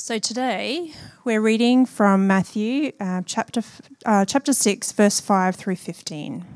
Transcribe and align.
So 0.00 0.20
today 0.20 0.92
we're 1.24 1.40
reading 1.40 1.84
from 1.84 2.28
Matthew 2.28 2.92
uh, 3.00 3.22
chapter 3.26 3.62
uh, 4.06 4.24
chapter 4.24 4.52
six, 4.52 4.92
verse 4.92 5.18
five 5.18 5.56
through 5.56 5.74
fifteen. 5.74 6.46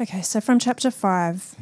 Okay, 0.00 0.22
so 0.22 0.40
from 0.40 0.58
chapter 0.58 0.90
five, 0.90 1.54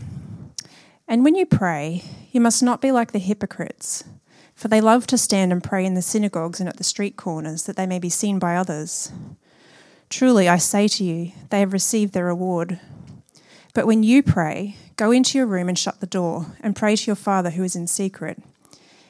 and 1.09 1.25
when 1.25 1.35
you 1.35 1.47
pray, 1.47 2.05
you 2.31 2.41
must 2.41 2.63
not 2.63 2.81
be 2.81 2.93
like 2.93 3.11
the 3.11 3.19
hypocrites, 3.19 4.05
for 4.55 4.69
they 4.69 4.81
love 4.81 5.05
to 5.09 5.19
stand 5.19 5.51
and 5.51 5.65
pray 5.65 5.85
in 5.85 5.95
the 5.95 6.01
synagogues 6.01 6.61
and 6.61 6.69
at 6.69 6.77
the 6.77 6.85
street 6.85 7.17
corners, 7.17 7.65
that 7.65 7.75
they 7.75 7.87
may 7.87 7.99
be 7.99 8.09
seen 8.09 8.39
by 8.39 8.55
others. 8.55 9.11
Truly, 10.09 10.49
I 10.49 10.59
say 10.59 10.87
to 10.87 11.03
you, 11.03 11.33
they 11.51 11.59
have 11.59 11.73
received 11.73 12.15
their 12.15 12.27
reward. 12.27 12.79
But 13.75 13.89
when 13.89 14.05
you 14.05 14.23
pray, 14.23 14.77
go 14.95 15.11
into 15.11 15.39
your 15.39 15.49
room 15.49 15.69
and 15.69 15.79
shut 15.79 15.99
the 15.99 16.07
door, 16.07 16.55
and 16.61 16.77
pray 16.77 16.95
to 16.95 17.07
your 17.09 17.17
Father 17.17 17.51
who 17.51 17.65
is 17.65 17.75
in 17.75 17.89
secret 17.89 18.41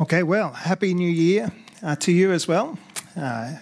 Okay, 0.00 0.24
well, 0.24 0.52
Happy 0.52 0.92
New 0.92 1.08
Year 1.08 1.52
uh, 1.80 1.94
to 1.96 2.10
you 2.10 2.32
as 2.32 2.48
well. 2.48 2.76
Uh, 3.16 3.52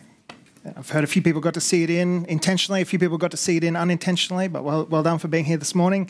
I've 0.77 0.89
heard 0.89 1.05
a 1.05 1.07
few 1.07 1.21
people 1.21 1.43
got 1.43 1.53
to 1.53 1.61
see 1.61 1.83
it 1.83 1.91
in 1.91 2.25
intentionally, 2.25 2.81
a 2.81 2.87
few 2.87 2.99
people 2.99 3.19
got 3.19 3.33
to 3.33 3.37
see 3.37 3.59
it 3.59 3.65
in 3.65 3.77
unintentionally, 3.77 4.49
but 4.49 4.65
well, 4.65 4.87
well 4.87 5.03
done 5.03 5.19
for 5.19 5.29
being 5.29 5.45
here 5.45 5.59
this 5.59 5.75
morning. 5.75 6.09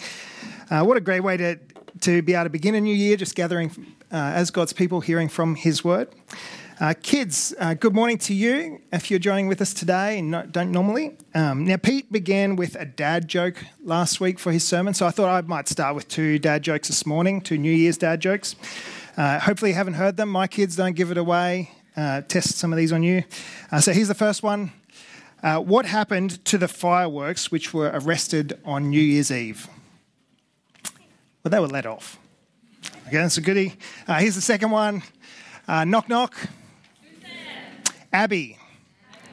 Uh, 0.70 0.84
what 0.84 0.96
a 0.96 1.00
great 1.00 1.24
way 1.24 1.36
to, 1.38 1.58
to 2.02 2.22
be 2.22 2.34
able 2.34 2.44
to 2.44 2.50
begin 2.50 2.76
a 2.76 2.80
new 2.80 2.94
year, 2.94 3.16
just 3.16 3.34
gathering 3.34 3.72
uh, 4.12 4.14
as 4.16 4.52
God's 4.52 4.72
people, 4.72 5.00
hearing 5.00 5.28
from 5.28 5.56
His 5.56 5.82
word. 5.82 6.08
Uh, 6.78 6.94
kids, 7.02 7.52
uh, 7.58 7.74
good 7.74 7.92
morning 7.92 8.18
to 8.18 8.32
you 8.32 8.80
if 8.92 9.10
you're 9.10 9.18
joining 9.18 9.48
with 9.48 9.60
us 9.60 9.74
today 9.74 10.20
and 10.20 10.52
don't 10.52 10.70
normally. 10.70 11.16
Um, 11.34 11.64
now, 11.64 11.78
Pete 11.78 12.12
began 12.12 12.54
with 12.54 12.76
a 12.76 12.84
dad 12.84 13.26
joke 13.26 13.56
last 13.82 14.20
week 14.20 14.38
for 14.38 14.52
his 14.52 14.62
sermon, 14.62 14.94
so 14.94 15.04
I 15.04 15.10
thought 15.10 15.28
I 15.28 15.40
might 15.40 15.66
start 15.66 15.96
with 15.96 16.06
two 16.06 16.38
dad 16.38 16.62
jokes 16.62 16.86
this 16.86 17.06
morning, 17.06 17.40
two 17.40 17.58
New 17.58 17.72
Year's 17.72 17.98
dad 17.98 18.20
jokes. 18.20 18.54
Uh, 19.16 19.38
hopefully, 19.38 19.72
you 19.72 19.74
haven't 19.74 19.94
heard 19.94 20.16
them. 20.16 20.30
My 20.30 20.46
kids 20.46 20.74
don't 20.74 20.96
give 20.96 21.10
it 21.10 21.18
away. 21.18 21.70
Uh, 21.94 22.22
test 22.22 22.56
some 22.56 22.72
of 22.72 22.78
these 22.78 22.92
on 22.92 23.02
you. 23.02 23.24
Uh, 23.70 23.78
so, 23.78 23.92
here's 23.92 24.08
the 24.08 24.14
first 24.14 24.42
one 24.42 24.72
uh, 25.42 25.58
What 25.58 25.84
happened 25.84 26.42
to 26.46 26.56
the 26.56 26.68
fireworks 26.68 27.50
which 27.50 27.74
were 27.74 27.90
arrested 27.92 28.58
on 28.64 28.88
New 28.88 29.00
Year's 29.00 29.30
Eve? 29.30 29.68
Well, 31.44 31.50
they 31.50 31.60
were 31.60 31.66
let 31.66 31.84
off. 31.84 32.18
Okay, 33.06 33.18
that's 33.18 33.36
a 33.36 33.42
goodie. 33.42 33.74
Uh, 34.08 34.18
here's 34.18 34.34
the 34.34 34.40
second 34.40 34.70
one 34.70 35.02
uh, 35.68 35.84
Knock, 35.84 36.08
knock. 36.08 36.34
Abby. 38.12 38.56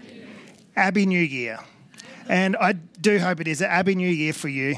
Abby. 0.02 0.46
Abby 0.76 1.06
New 1.06 1.22
Year. 1.22 1.60
And 2.28 2.58
I 2.58 2.74
do 2.74 3.18
hope 3.18 3.40
it 3.40 3.48
is 3.48 3.62
an 3.62 3.70
Abby 3.70 3.96
New 3.96 4.10
Year 4.10 4.34
for 4.34 4.50
you. 4.50 4.76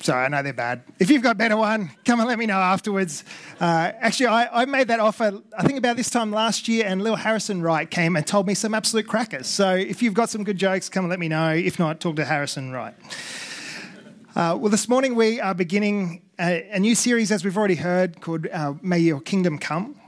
Sorry, 0.00 0.24
I 0.24 0.28
know 0.28 0.42
they're 0.42 0.52
bad. 0.52 0.82
If 0.98 1.10
you've 1.10 1.22
got 1.22 1.38
better 1.38 1.56
one, 1.56 1.90
come 2.04 2.20
and 2.20 2.28
let 2.28 2.38
me 2.38 2.46
know 2.46 2.58
afterwards. 2.58 3.24
Uh, 3.58 3.92
actually, 3.98 4.26
I, 4.26 4.62
I, 4.62 4.64
made 4.64 4.88
that 4.88 5.00
offer, 5.00 5.40
I 5.56 5.62
think 5.64 5.78
about 5.78 5.96
this 5.96 6.10
time 6.10 6.30
last 6.30 6.68
year, 6.68 6.84
and 6.86 7.02
Lil 7.02 7.16
Harrison 7.16 7.62
Wright 7.62 7.90
came 7.90 8.14
and 8.14 8.26
told 8.26 8.46
me 8.46 8.54
some 8.54 8.74
absolute 8.74 9.08
crackers. 9.08 9.46
So 9.46 9.74
if 9.74 10.02
you've 10.02 10.14
got 10.14 10.28
some 10.28 10.44
good 10.44 10.58
jokes, 10.58 10.88
come 10.88 11.04
and 11.04 11.10
let 11.10 11.18
me 11.18 11.28
know. 11.28 11.50
If 11.50 11.78
not, 11.78 12.00
talk 12.00 12.16
to 12.16 12.24
Harrison 12.24 12.72
Wright. 12.72 12.94
Uh, 14.36 14.54
well, 14.60 14.68
this 14.68 14.86
morning 14.86 15.14
we 15.14 15.40
are 15.40 15.54
beginning 15.54 16.20
a, 16.38 16.68
a, 16.70 16.78
new 16.78 16.94
series, 16.94 17.32
as 17.32 17.42
we've 17.42 17.56
already 17.56 17.76
heard, 17.76 18.20
called 18.20 18.46
uh, 18.48 18.74
May 18.82 18.98
Your 18.98 19.20
Kingdom 19.20 19.58
Come. 19.58 19.98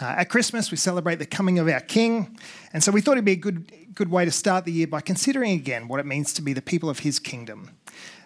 Uh, 0.00 0.06
at 0.06 0.30
Christmas, 0.30 0.70
we 0.70 0.78
celebrate 0.78 1.16
the 1.16 1.26
coming 1.26 1.58
of 1.58 1.68
our 1.68 1.80
King, 1.80 2.38
and 2.72 2.82
so 2.82 2.90
we 2.90 3.02
thought 3.02 3.12
it'd 3.12 3.26
be 3.26 3.32
a 3.32 3.36
good, 3.36 3.70
good 3.94 4.10
way 4.10 4.24
to 4.24 4.30
start 4.30 4.64
the 4.64 4.72
year 4.72 4.86
by 4.86 5.02
considering 5.02 5.52
again 5.52 5.86
what 5.86 6.00
it 6.00 6.06
means 6.06 6.32
to 6.32 6.40
be 6.40 6.54
the 6.54 6.62
people 6.62 6.88
of 6.88 7.00
His 7.00 7.18
kingdom. 7.18 7.70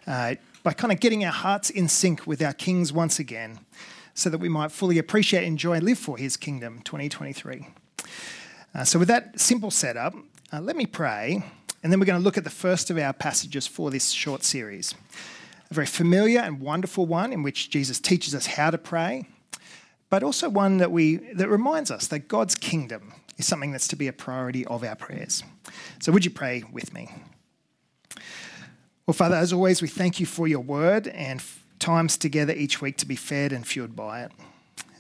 Uh, 0.07 0.37
by 0.63 0.73
kind 0.73 0.93
of 0.93 1.01
getting 1.01 1.25
our 1.25 1.33
hearts 1.33 1.71
in 1.71 1.89
sync 1.89 2.27
with 2.27 2.43
our 2.43 2.53
Kings 2.53 2.93
once 2.93 3.19
again, 3.19 3.61
so 4.15 4.31
that 4.31 4.39
we 4.39 4.49
might 4.49 4.71
fully 4.71 4.99
appreciate, 4.99 5.45
enjoy, 5.45 5.75
and 5.75 5.85
live 5.85 5.99
for 5.99 6.17
His 6.17 6.37
kingdom 6.37 6.81
2023. 6.83 7.67
Uh, 8.75 8.85
so, 8.85 8.99
with 8.99 9.09
that 9.09 9.39
simple 9.41 9.71
setup, 9.71 10.15
uh, 10.53 10.61
let 10.61 10.77
me 10.77 10.87
pray, 10.87 11.43
and 11.83 11.93
then 11.93 11.99
we're 11.99 12.07
going 12.07 12.19
to 12.19 12.25
look 12.25 12.39
at 12.39 12.45
the 12.45 12.51
first 12.51 12.91
of 12.91 12.99
our 12.99 13.13
passages 13.13 13.67
for 13.67 13.91
this 13.91 14.11
short 14.11 14.45
series. 14.45 14.95
A 15.71 15.75
very 15.75 15.87
familiar 15.87 16.41
and 16.41 16.61
wonderful 16.61 17.07
one 17.07 17.33
in 17.33 17.43
which 17.43 17.71
Jesus 17.71 17.99
teaches 17.99 18.35
us 18.35 18.47
how 18.47 18.71
to 18.71 18.79
pray, 18.79 19.27
but 20.11 20.23
also 20.23 20.49
one 20.49 20.77
that, 20.79 20.93
we, 20.93 21.17
that 21.17 21.49
reminds 21.49 21.91
us 21.91 22.07
that 22.09 22.29
God's 22.29 22.55
kingdom 22.55 23.15
is 23.39 23.47
something 23.47 23.73
that's 23.73 23.89
to 23.89 23.97
be 23.97 24.09
a 24.09 24.13
priority 24.13 24.65
of 24.67 24.85
our 24.85 24.95
prayers. 24.95 25.43
So, 26.01 26.13
would 26.13 26.25
you 26.25 26.31
pray 26.31 26.65
with 26.71 26.93
me? 26.93 27.11
Well, 29.05 29.15
Father, 29.15 29.35
as 29.35 29.53
always, 29.53 29.83
we 29.83 29.89
thank 29.89 30.21
you 30.21 30.27
for 30.27 30.47
your 30.47 30.61
word 30.61 31.09
and 31.09 31.43
times 31.81 32.17
together 32.17 32.53
each 32.53 32.81
week 32.81 32.99
to 32.99 33.07
be 33.07 33.17
fed 33.17 33.53
and 33.53 33.67
fueled 33.67 33.97
by 33.97 34.23
it. 34.23 34.33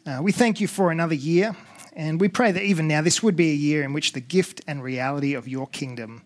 Uh, 0.05 0.19
we 0.21 0.33
thank 0.33 0.61
you 0.61 0.67
for 0.67 0.91
another 0.91 1.15
year, 1.15 1.55
and 1.93 2.21
we 2.21 2.27
pray 2.27 2.51
that 2.51 2.65
even 2.65 2.89
now 2.89 3.01
this 3.01 3.23
would 3.23 3.37
be 3.37 3.53
a 3.53 3.55
year 3.55 3.85
in 3.85 3.93
which 3.93 4.13
the 4.13 4.21
gift 4.21 4.61
and 4.67 4.83
reality 4.83 5.35
of 5.35 5.47
your 5.47 5.69
kingdom 5.69 6.23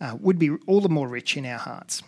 uh, 0.00 0.16
would 0.18 0.36
be 0.36 0.50
all 0.66 0.80
the 0.80 0.88
more 0.88 1.06
rich 1.06 1.36
in 1.36 1.46
our 1.46 1.60
hearts. 1.60 2.02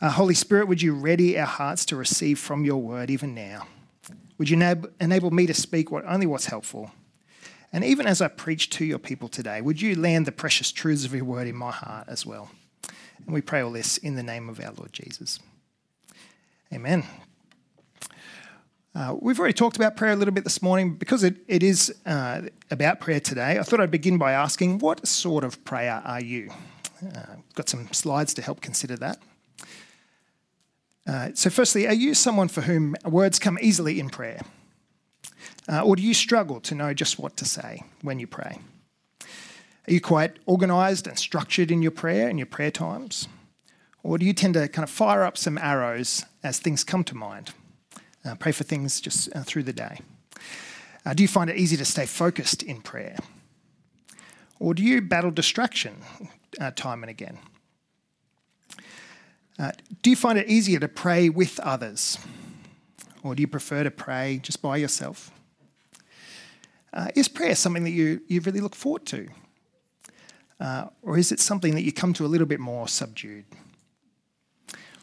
Uh, 0.00 0.08
Holy 0.08 0.32
Spirit, 0.32 0.68
would 0.68 0.80
you 0.80 0.94
ready 0.94 1.38
our 1.38 1.46
hearts 1.46 1.84
to 1.84 1.94
receive 1.94 2.38
from 2.38 2.64
your 2.64 2.80
word 2.80 3.10
even 3.10 3.34
now? 3.34 3.66
Would 4.38 4.48
you 4.48 4.56
enab- 4.56 4.90
enable 5.02 5.30
me 5.30 5.44
to 5.44 5.52
speak 5.52 5.90
what, 5.90 6.06
only 6.06 6.24
what's 6.24 6.46
helpful? 6.46 6.92
And 7.74 7.84
even 7.84 8.06
as 8.06 8.22
I 8.22 8.28
preach 8.28 8.70
to 8.70 8.86
your 8.86 8.98
people 8.98 9.28
today, 9.28 9.60
would 9.60 9.82
you 9.82 9.94
land 9.96 10.24
the 10.24 10.32
precious 10.32 10.72
truths 10.72 11.04
of 11.04 11.14
your 11.14 11.26
word 11.26 11.46
in 11.46 11.56
my 11.56 11.72
heart 11.72 12.06
as 12.08 12.24
well? 12.24 12.48
And 13.28 13.34
we 13.34 13.42
pray 13.42 13.60
all 13.60 13.70
this 13.70 13.98
in 13.98 14.14
the 14.14 14.22
name 14.22 14.48
of 14.48 14.58
our 14.58 14.72
Lord 14.72 14.90
Jesus. 14.90 15.38
Amen. 16.72 17.04
Uh, 18.94 19.16
we've 19.20 19.38
already 19.38 19.52
talked 19.52 19.76
about 19.76 19.98
prayer 19.98 20.12
a 20.12 20.16
little 20.16 20.32
bit 20.32 20.44
this 20.44 20.62
morning. 20.62 20.94
Because 20.94 21.22
it, 21.22 21.36
it 21.46 21.62
is 21.62 21.94
uh, 22.06 22.40
about 22.70 23.00
prayer 23.00 23.20
today, 23.20 23.58
I 23.58 23.62
thought 23.64 23.80
I'd 23.80 23.90
begin 23.90 24.16
by 24.16 24.32
asking, 24.32 24.78
what 24.78 25.06
sort 25.06 25.44
of 25.44 25.62
prayer 25.66 26.00
are 26.06 26.22
you? 26.22 26.50
Uh, 27.04 27.34
got 27.54 27.68
some 27.68 27.92
slides 27.92 28.32
to 28.32 28.40
help 28.40 28.62
consider 28.62 28.96
that. 28.96 29.18
Uh, 31.06 31.28
so, 31.34 31.50
firstly, 31.50 31.86
are 31.86 31.92
you 31.92 32.14
someone 32.14 32.48
for 32.48 32.62
whom 32.62 32.96
words 33.04 33.38
come 33.38 33.58
easily 33.60 34.00
in 34.00 34.08
prayer? 34.08 34.40
Uh, 35.70 35.82
or 35.82 35.96
do 35.96 36.02
you 36.02 36.14
struggle 36.14 36.60
to 36.60 36.74
know 36.74 36.94
just 36.94 37.18
what 37.18 37.36
to 37.36 37.44
say 37.44 37.82
when 38.00 38.18
you 38.18 38.26
pray? 38.26 38.58
Are 39.88 39.92
you 39.92 40.02
quite 40.02 40.36
organised 40.46 41.06
and 41.06 41.18
structured 41.18 41.70
in 41.70 41.80
your 41.80 41.90
prayer 41.90 42.28
and 42.28 42.38
your 42.38 42.44
prayer 42.44 42.70
times? 42.70 43.26
Or 44.02 44.18
do 44.18 44.26
you 44.26 44.34
tend 44.34 44.52
to 44.52 44.68
kind 44.68 44.84
of 44.84 44.90
fire 44.90 45.22
up 45.22 45.38
some 45.38 45.56
arrows 45.56 46.26
as 46.42 46.58
things 46.58 46.84
come 46.84 47.04
to 47.04 47.14
mind? 47.14 47.54
Uh, 48.22 48.34
pray 48.34 48.52
for 48.52 48.64
things 48.64 49.00
just 49.00 49.34
uh, 49.34 49.42
through 49.44 49.62
the 49.62 49.72
day. 49.72 50.00
Uh, 51.06 51.14
do 51.14 51.22
you 51.22 51.28
find 51.28 51.48
it 51.48 51.56
easy 51.56 51.74
to 51.78 51.86
stay 51.86 52.04
focused 52.04 52.62
in 52.62 52.82
prayer? 52.82 53.16
Or 54.60 54.74
do 54.74 54.82
you 54.82 55.00
battle 55.00 55.30
distraction 55.30 55.96
uh, 56.60 56.70
time 56.72 57.02
and 57.02 57.08
again? 57.08 57.38
Uh, 59.58 59.72
do 60.02 60.10
you 60.10 60.16
find 60.16 60.38
it 60.38 60.48
easier 60.48 60.80
to 60.80 60.88
pray 60.88 61.30
with 61.30 61.58
others? 61.60 62.18
Or 63.22 63.34
do 63.34 63.40
you 63.40 63.48
prefer 63.48 63.84
to 63.84 63.90
pray 63.90 64.38
just 64.42 64.60
by 64.60 64.76
yourself? 64.76 65.30
Uh, 66.92 67.08
is 67.14 67.26
prayer 67.26 67.54
something 67.54 67.84
that 67.84 67.90
you, 67.90 68.20
you 68.28 68.42
really 68.42 68.60
look 68.60 68.74
forward 68.74 69.06
to? 69.06 69.28
Uh, 70.60 70.86
or 71.02 71.16
is 71.18 71.30
it 71.30 71.40
something 71.40 71.74
that 71.74 71.82
you 71.82 71.92
come 71.92 72.12
to 72.14 72.24
a 72.24 72.28
little 72.28 72.46
bit 72.46 72.60
more 72.60 72.88
subdued? 72.88 73.44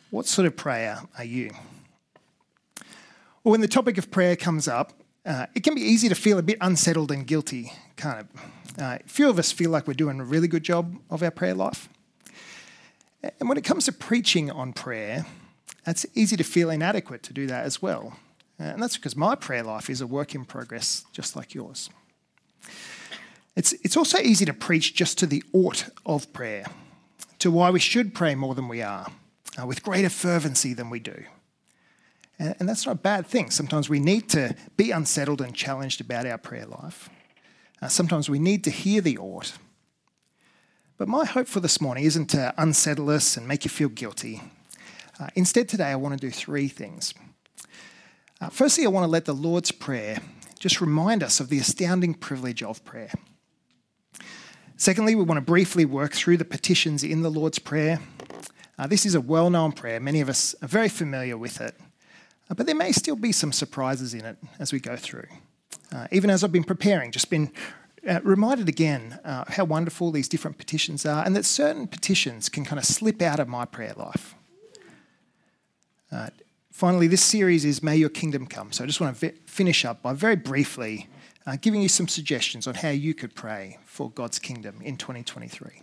What 0.09 0.25
sort 0.25 0.45
of 0.45 0.55
prayer 0.55 0.99
are 1.17 1.23
you? 1.23 1.51
Well, 3.43 3.51
when 3.51 3.61
the 3.61 3.67
topic 3.67 3.97
of 3.97 4.11
prayer 4.11 4.35
comes 4.35 4.67
up, 4.67 4.93
uh, 5.25 5.47
it 5.55 5.63
can 5.63 5.75
be 5.75 5.81
easy 5.81 6.09
to 6.09 6.15
feel 6.15 6.37
a 6.37 6.43
bit 6.43 6.57
unsettled 6.61 7.11
and 7.11 7.25
guilty, 7.25 7.73
can't 7.95 8.19
it? 8.19 8.81
Uh, 8.81 8.97
few 9.05 9.29
of 9.29 9.39
us 9.39 9.51
feel 9.51 9.69
like 9.69 9.87
we're 9.87 9.93
doing 9.93 10.19
a 10.19 10.23
really 10.23 10.47
good 10.47 10.63
job 10.63 10.97
of 11.09 11.23
our 11.23 11.31
prayer 11.31 11.53
life. 11.53 11.89
And 13.39 13.49
when 13.49 13.57
it 13.57 13.63
comes 13.63 13.85
to 13.85 13.91
preaching 13.91 14.51
on 14.51 14.73
prayer, 14.73 15.25
it's 15.87 16.05
easy 16.13 16.35
to 16.37 16.43
feel 16.43 16.69
inadequate 16.69 17.23
to 17.23 17.33
do 17.33 17.47
that 17.47 17.65
as 17.65 17.81
well. 17.81 18.17
And 18.59 18.81
that's 18.81 18.97
because 18.97 19.15
my 19.15 19.35
prayer 19.35 19.63
life 19.63 19.89
is 19.89 20.01
a 20.01 20.07
work 20.07 20.35
in 20.35 20.45
progress, 20.45 21.05
just 21.11 21.35
like 21.35 21.53
yours. 21.53 21.89
It's, 23.55 23.73
it's 23.83 23.95
also 23.95 24.17
easy 24.17 24.45
to 24.45 24.53
preach 24.53 24.93
just 24.93 25.17
to 25.19 25.25
the 25.25 25.43
ought 25.53 25.89
of 26.05 26.31
prayer, 26.33 26.65
to 27.39 27.49
why 27.49 27.69
we 27.69 27.79
should 27.79 28.13
pray 28.13 28.35
more 28.35 28.53
than 28.53 28.67
we 28.67 28.81
are, 28.81 29.07
uh, 29.59 29.65
with 29.65 29.83
greater 29.83 30.09
fervency 30.09 30.73
than 30.73 30.89
we 30.89 30.99
do. 30.99 31.23
And, 32.37 32.55
and 32.59 32.69
that's 32.69 32.85
not 32.85 32.93
a 32.93 32.99
bad 32.99 33.25
thing. 33.27 33.49
Sometimes 33.49 33.89
we 33.89 33.99
need 33.99 34.29
to 34.29 34.55
be 34.75 34.91
unsettled 34.91 35.41
and 35.41 35.55
challenged 35.55 36.01
about 36.01 36.25
our 36.25 36.37
prayer 36.37 36.65
life. 36.65 37.09
Uh, 37.81 37.87
sometimes 37.87 38.29
we 38.29 38.39
need 38.39 38.63
to 38.65 38.69
hear 38.69 39.01
the 39.01 39.17
ought. 39.17 39.53
But 40.97 41.07
my 41.07 41.25
hope 41.25 41.47
for 41.47 41.59
this 41.59 41.81
morning 41.81 42.05
isn't 42.05 42.27
to 42.27 42.53
unsettle 42.57 43.09
us 43.09 43.37
and 43.37 43.47
make 43.47 43.65
you 43.65 43.69
feel 43.69 43.89
guilty. 43.89 44.41
Uh, 45.19 45.27
instead, 45.35 45.69
today 45.69 45.91
I 45.91 45.95
want 45.95 46.13
to 46.13 46.27
do 46.27 46.31
three 46.31 46.67
things. 46.67 47.13
Uh, 48.41 48.49
firstly, 48.49 48.85
I 48.85 48.89
want 48.89 49.05
to 49.05 49.09
let 49.09 49.25
the 49.25 49.33
Lord's 49.33 49.71
Prayer 49.71 50.19
just 50.59 50.81
remind 50.81 51.23
us 51.23 51.39
of 51.39 51.49
the 51.49 51.59
astounding 51.59 52.13
privilege 52.13 52.63
of 52.63 52.83
prayer. 52.83 53.11
Secondly, 54.77 55.15
we 55.15 55.23
want 55.23 55.37
to 55.37 55.41
briefly 55.41 55.85
work 55.85 56.11
through 56.11 56.35
the 56.35 56.43
petitions 56.43 57.01
in 57.01 57.21
the 57.21 57.31
Lord's 57.31 57.59
Prayer. 57.59 57.99
Uh, 58.77 58.85
this 58.87 59.05
is 59.05 59.15
a 59.15 59.21
well 59.21 59.49
known 59.49 59.71
prayer, 59.71 60.01
many 60.01 60.19
of 60.19 60.27
us 60.27 60.53
are 60.61 60.67
very 60.67 60.89
familiar 60.89 61.37
with 61.37 61.61
it, 61.61 61.75
uh, 62.49 62.53
but 62.55 62.65
there 62.65 62.75
may 62.75 62.91
still 62.91 63.15
be 63.15 63.31
some 63.31 63.53
surprises 63.53 64.13
in 64.13 64.25
it 64.25 64.37
as 64.59 64.73
we 64.73 64.79
go 64.81 64.97
through. 64.97 65.27
Uh, 65.93 66.07
even 66.11 66.29
as 66.29 66.43
I've 66.43 66.51
been 66.51 66.65
preparing, 66.65 67.11
just 67.11 67.29
been 67.29 67.53
uh, 68.05 68.19
reminded 68.23 68.67
again 68.67 69.17
uh, 69.23 69.45
how 69.47 69.63
wonderful 69.63 70.11
these 70.11 70.27
different 70.27 70.57
petitions 70.57 71.05
are, 71.05 71.25
and 71.25 71.33
that 71.37 71.45
certain 71.45 71.87
petitions 71.87 72.49
can 72.49 72.65
kind 72.65 72.77
of 72.77 72.83
slip 72.83 73.21
out 73.21 73.39
of 73.39 73.47
my 73.47 73.63
prayer 73.63 73.93
life. 73.95 74.35
Uh, 76.11 76.31
finally, 76.69 77.07
this 77.07 77.23
series 77.23 77.63
is 77.63 77.81
May 77.81 77.95
Your 77.95 78.09
Kingdom 78.09 78.45
Come. 78.45 78.73
So 78.73 78.83
I 78.83 78.87
just 78.87 78.99
want 78.99 79.17
to 79.17 79.31
finish 79.45 79.85
up 79.85 80.01
by 80.01 80.11
very 80.11 80.35
briefly 80.35 81.07
uh, 81.45 81.57
giving 81.61 81.81
you 81.81 81.89
some 81.89 82.07
suggestions 82.07 82.67
on 82.67 82.75
how 82.75 82.89
you 82.89 83.13
could 83.13 83.35
pray 83.35 83.77
for 83.85 84.09
God's 84.09 84.39
kingdom 84.39 84.81
in 84.81 84.97
2023. 84.97 85.81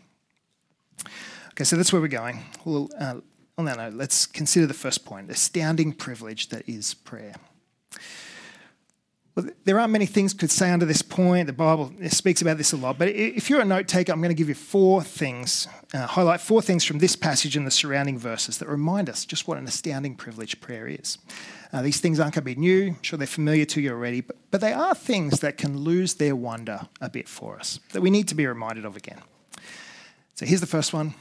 Okay, 1.50 1.64
so 1.64 1.76
that's 1.76 1.92
where 1.92 2.02
we're 2.02 2.08
going. 2.08 2.44
Uh, 2.66 3.20
on 3.58 3.64
that 3.66 3.76
note, 3.76 3.94
let's 3.94 4.26
consider 4.26 4.66
the 4.66 4.74
first 4.74 5.04
point 5.04 5.30
astounding 5.30 5.92
privilege 5.92 6.48
that 6.48 6.68
is 6.68 6.94
prayer. 6.94 7.34
Well, 9.34 9.46
there 9.64 9.80
aren't 9.80 9.92
many 9.92 10.04
things 10.04 10.34
could 10.34 10.50
say 10.50 10.70
under 10.70 10.84
this 10.84 11.00
point. 11.00 11.46
The 11.46 11.54
Bible 11.54 11.90
speaks 12.10 12.42
about 12.42 12.58
this 12.58 12.72
a 12.72 12.76
lot. 12.76 12.98
But 12.98 13.08
if 13.08 13.48
you're 13.48 13.62
a 13.62 13.64
note 13.64 13.88
taker, 13.88 14.12
I'm 14.12 14.20
going 14.20 14.28
to 14.28 14.34
give 14.34 14.50
you 14.50 14.54
four 14.54 15.02
things, 15.02 15.68
uh, 15.94 16.06
highlight 16.06 16.42
four 16.42 16.60
things 16.60 16.84
from 16.84 16.98
this 16.98 17.16
passage 17.16 17.56
and 17.56 17.66
the 17.66 17.70
surrounding 17.70 18.18
verses 18.18 18.58
that 18.58 18.68
remind 18.68 19.08
us 19.08 19.24
just 19.24 19.48
what 19.48 19.56
an 19.56 19.66
astounding 19.66 20.16
privilege 20.16 20.60
prayer 20.60 20.86
is. 20.86 21.16
Uh, 21.72 21.80
these 21.80 21.98
things 21.98 22.20
aren't 22.20 22.34
going 22.34 22.42
to 22.42 22.54
be 22.54 22.60
new. 22.60 22.88
I'm 22.88 23.02
sure 23.02 23.16
they're 23.16 23.26
familiar 23.26 23.64
to 23.64 23.80
you 23.80 23.92
already, 23.92 24.20
but, 24.20 24.36
but 24.50 24.60
they 24.60 24.74
are 24.74 24.94
things 24.94 25.40
that 25.40 25.56
can 25.56 25.78
lose 25.78 26.14
their 26.14 26.36
wonder 26.36 26.88
a 27.00 27.08
bit 27.08 27.26
for 27.26 27.58
us, 27.58 27.80
that 27.92 28.02
we 28.02 28.10
need 28.10 28.28
to 28.28 28.34
be 28.34 28.46
reminded 28.46 28.84
of 28.84 28.96
again. 28.96 29.22
So 30.34 30.44
here's 30.44 30.60
the 30.60 30.66
first 30.66 30.92
one 30.92 31.14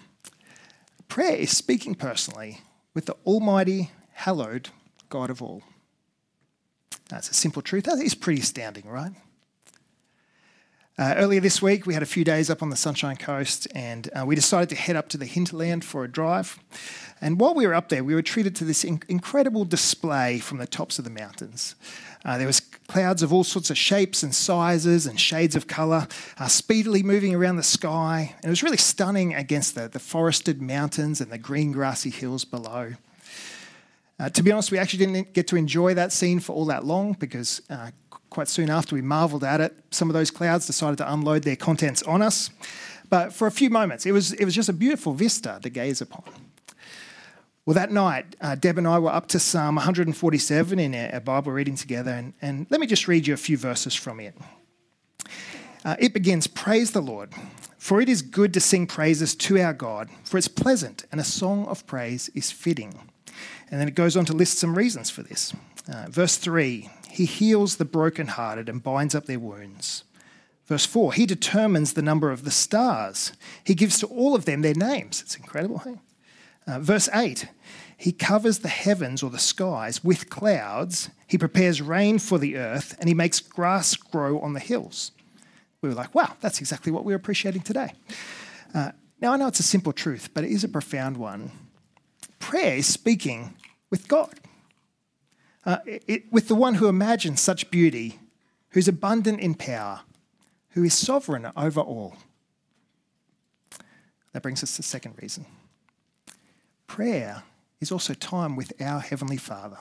prayer 1.08 1.36
is 1.36 1.56
speaking 1.56 1.96
personally 1.96 2.60
with 2.94 3.06
the 3.06 3.16
Almighty, 3.26 3.92
hallowed 4.12 4.70
God 5.08 5.30
of 5.30 5.42
all. 5.42 5.64
That's 7.12 7.30
a 7.30 7.34
simple 7.34 7.62
truth. 7.62 7.84
That 7.84 8.00
is 8.00 8.16
pretty 8.16 8.42
astounding, 8.42 8.88
right? 8.88 9.12
Uh, 10.98 11.16
earlier 11.18 11.42
this 11.42 11.62
week, 11.62 11.86
we 11.86 11.94
had 11.94 12.04
a 12.04 12.06
few 12.06 12.24
days 12.24 12.50
up 12.50 12.62
on 12.62 12.70
the 12.70 12.76
Sunshine 12.76 13.18
Coast 13.18 13.68
and 13.76 14.10
uh, 14.16 14.26
we 14.26 14.36
decided 14.36 14.70
to 14.70 14.76
head 14.76 14.96
up 14.96 15.10
to 15.10 15.18
the 15.18 15.26
hinterland 15.26 15.84
for 15.84 16.04
a 16.04 16.08
drive. 16.08 16.58
And 17.20 17.40
while 17.40 17.54
we 17.54 17.68
were 17.68 17.74
up 17.74 17.90
there, 17.90 18.04
we 18.04 18.16
were 18.16 18.22
treated 18.22 18.56
to 18.58 18.66
this 18.66 18.84
in- 18.84 19.02
incredible 19.10 19.66
display 19.66 20.40
from 20.40 20.58
the 20.58 20.68
tops 20.68 21.00
of 21.00 21.06
the 21.06 21.12
mountains. 21.12 21.76
Uh, 22.24 22.38
there 22.38 22.48
was 22.48 22.62
clouds 22.88 23.24
of 23.24 23.34
all 23.34 23.44
sorts 23.44 23.70
of 23.70 23.78
shapes 23.78 24.24
and 24.24 24.34
sizes 24.34 25.06
and 25.06 25.20
shades 25.20 25.56
of 25.56 25.68
colour, 25.68 26.08
uh, 26.38 26.48
speedily 26.48 27.04
moving 27.04 27.36
around 27.36 27.58
the 27.58 27.64
sky. 27.64 28.36
And 28.38 28.46
it 28.46 28.50
was 28.50 28.64
really 28.64 28.78
stunning 28.78 29.34
against 29.34 29.76
the, 29.76 29.88
the 29.88 30.00
forested 30.00 30.62
mountains 30.62 31.20
and 31.20 31.32
the 31.32 31.38
green 31.38 31.72
grassy 31.72 32.10
hills 32.10 32.46
below. 32.46 32.94
Uh, 34.22 34.30
to 34.30 34.44
be 34.44 34.52
honest, 34.52 34.72
we 34.72 34.78
actually 34.78 35.04
didn't 35.04 35.34
get 35.34 35.48
to 35.48 35.56
enjoy 35.56 35.96
that 35.96 36.12
scene 36.12 36.40
for 36.40 36.54
all 36.54 36.66
that 36.66 36.86
long 36.86 37.14
because 37.14 37.60
uh, 37.72 37.90
quite 38.30 38.48
soon 38.48 38.70
after 38.70 38.94
we 38.94 39.02
marvelled 39.02 39.44
at 39.44 39.60
it, 39.60 39.76
some 39.90 40.12
of 40.12 40.14
those 40.14 40.30
clouds 40.30 40.68
decided 40.68 40.96
to 40.96 41.12
unload 41.12 41.42
their 41.42 41.56
contents 41.56 42.04
on 42.04 42.22
us. 42.22 42.52
But 43.10 43.34
for 43.34 43.48
a 43.48 43.52
few 43.52 43.72
moments, 43.72 44.06
it 44.06 44.12
was, 44.12 44.32
it 44.34 44.46
was 44.46 44.54
just 44.54 44.70
a 44.70 44.74
beautiful 44.74 45.14
vista 45.14 45.60
to 45.64 45.70
gaze 45.72 46.02
upon. 46.02 46.24
Well, 47.66 47.74
that 47.74 47.92
night, 47.92 48.36
uh, 48.42 48.54
Deb 48.54 48.78
and 48.78 48.88
I 48.88 49.00
were 49.00 49.10
up 49.10 49.28
to 49.30 49.40
Psalm 49.40 49.76
147 49.76 50.78
in 50.78 50.94
a 50.94 51.20
Bible 51.20 51.52
reading 51.52 51.76
together, 51.76 52.12
and, 52.12 52.34
and, 52.44 52.68
let 52.70 52.80
me 52.80 52.86
just 52.86 53.08
read 53.08 53.26
you 53.26 53.34
a 53.34 53.38
few 53.38 53.58
verses 53.58 53.96
from 53.96 54.20
it. 54.20 54.36
Uh, 55.84 55.96
it 55.98 56.14
begins 56.14 56.46
Praise 56.46 56.92
the 56.92 57.02
Lord, 57.02 57.34
for 57.80 58.02
it 58.02 58.08
is 58.08 58.22
good 58.22 58.54
to 58.54 58.60
sing 58.60 58.86
praises 58.86 59.34
to 59.36 59.60
our 59.60 59.74
God, 59.74 60.10
for 60.26 60.38
it's 60.38 60.48
pleasant, 60.48 61.06
and 61.12 61.20
a 61.20 61.24
song 61.24 61.66
of 61.66 61.88
praise 61.88 62.30
is 62.36 62.52
fitting. 62.52 63.11
And 63.72 63.80
then 63.80 63.88
it 63.88 63.96
goes 63.96 64.18
on 64.18 64.26
to 64.26 64.34
list 64.34 64.60
some 64.60 64.78
reasons 64.78 65.10
for 65.10 65.24
this. 65.24 65.54
Uh, 65.92 66.06
verse 66.10 66.38
3 66.38 66.90
He 67.10 67.26
heals 67.26 67.78
the 67.78 67.86
brokenhearted 67.86 68.70
and 68.70 68.84
binds 68.84 69.16
up 69.16 69.26
their 69.26 69.40
wounds. 69.40 70.04
Verse 70.66 70.86
4 70.86 71.14
He 71.14 71.26
determines 71.26 71.94
the 71.94 72.02
number 72.02 72.32
of 72.32 72.44
the 72.44 72.52
stars, 72.52 73.34
He 73.64 73.74
gives 73.74 73.98
to 74.00 74.08
all 74.08 74.36
of 74.36 74.46
them 74.46 74.62
their 74.62 74.76
names. 74.76 75.22
It's 75.22 75.36
incredible, 75.36 75.80
hey? 75.80 75.96
Uh, 76.68 76.80
verse 76.80 77.10
8 77.14 77.48
He 77.98 78.12
covers 78.12 78.60
the 78.60 78.68
heavens 78.68 79.24
or 79.24 79.30
the 79.30 79.40
skies 79.40 80.04
with 80.04 80.30
clouds. 80.30 81.10
He 81.28 81.38
prepares 81.38 81.82
rain 81.82 82.20
for 82.20 82.38
the 82.38 82.58
earth, 82.58 82.96
and 83.00 83.08
He 83.08 83.16
makes 83.16 83.40
grass 83.40 83.96
grow 83.96 84.40
on 84.42 84.54
the 84.54 84.60
hills. 84.60 85.14
We 85.82 85.90
were 85.90 85.96
like, 85.96 86.14
wow, 86.14 86.34
that's 86.42 86.60
exactly 86.60 86.92
what 86.92 87.06
we're 87.06 87.16
appreciating 87.16 87.62
today. 87.62 87.94
Uh, 88.74 88.92
now, 89.20 89.34
I 89.34 89.38
know 89.38 89.48
it's 89.48 89.60
a 89.60 89.64
simple 89.64 89.94
truth, 89.94 90.30
but 90.34 90.44
it 90.44 90.52
is 90.52 90.64
a 90.64 90.68
profound 90.68 91.18
one. 91.18 91.52
Prayer 92.40 92.76
is 92.76 92.88
speaking 92.88 93.56
with 93.92 94.08
God, 94.08 94.40
uh, 95.66 95.78
it, 95.86 96.32
with 96.32 96.48
the 96.48 96.56
one 96.56 96.76
who 96.76 96.88
imagines 96.88 97.40
such 97.40 97.70
beauty, 97.70 98.20
who's 98.70 98.88
abundant 98.88 99.40
in 99.40 99.54
power, 99.54 100.02
who 100.70 100.84
is 100.84 100.96
sovereign 100.96 101.52
over 101.56 101.82
all. 101.82 102.16
That 104.32 104.42
brings 104.42 104.64
us 104.64 104.72
to 104.72 104.78
the 104.78 104.84
second 104.88 105.16
reason. 105.22 105.46
Prayer 106.88 107.44
is 107.80 107.92
also 107.92 108.14
time 108.14 108.56
with 108.56 108.74
our 108.82 109.02
Heavenly 109.02 109.38
Father. 109.38 109.78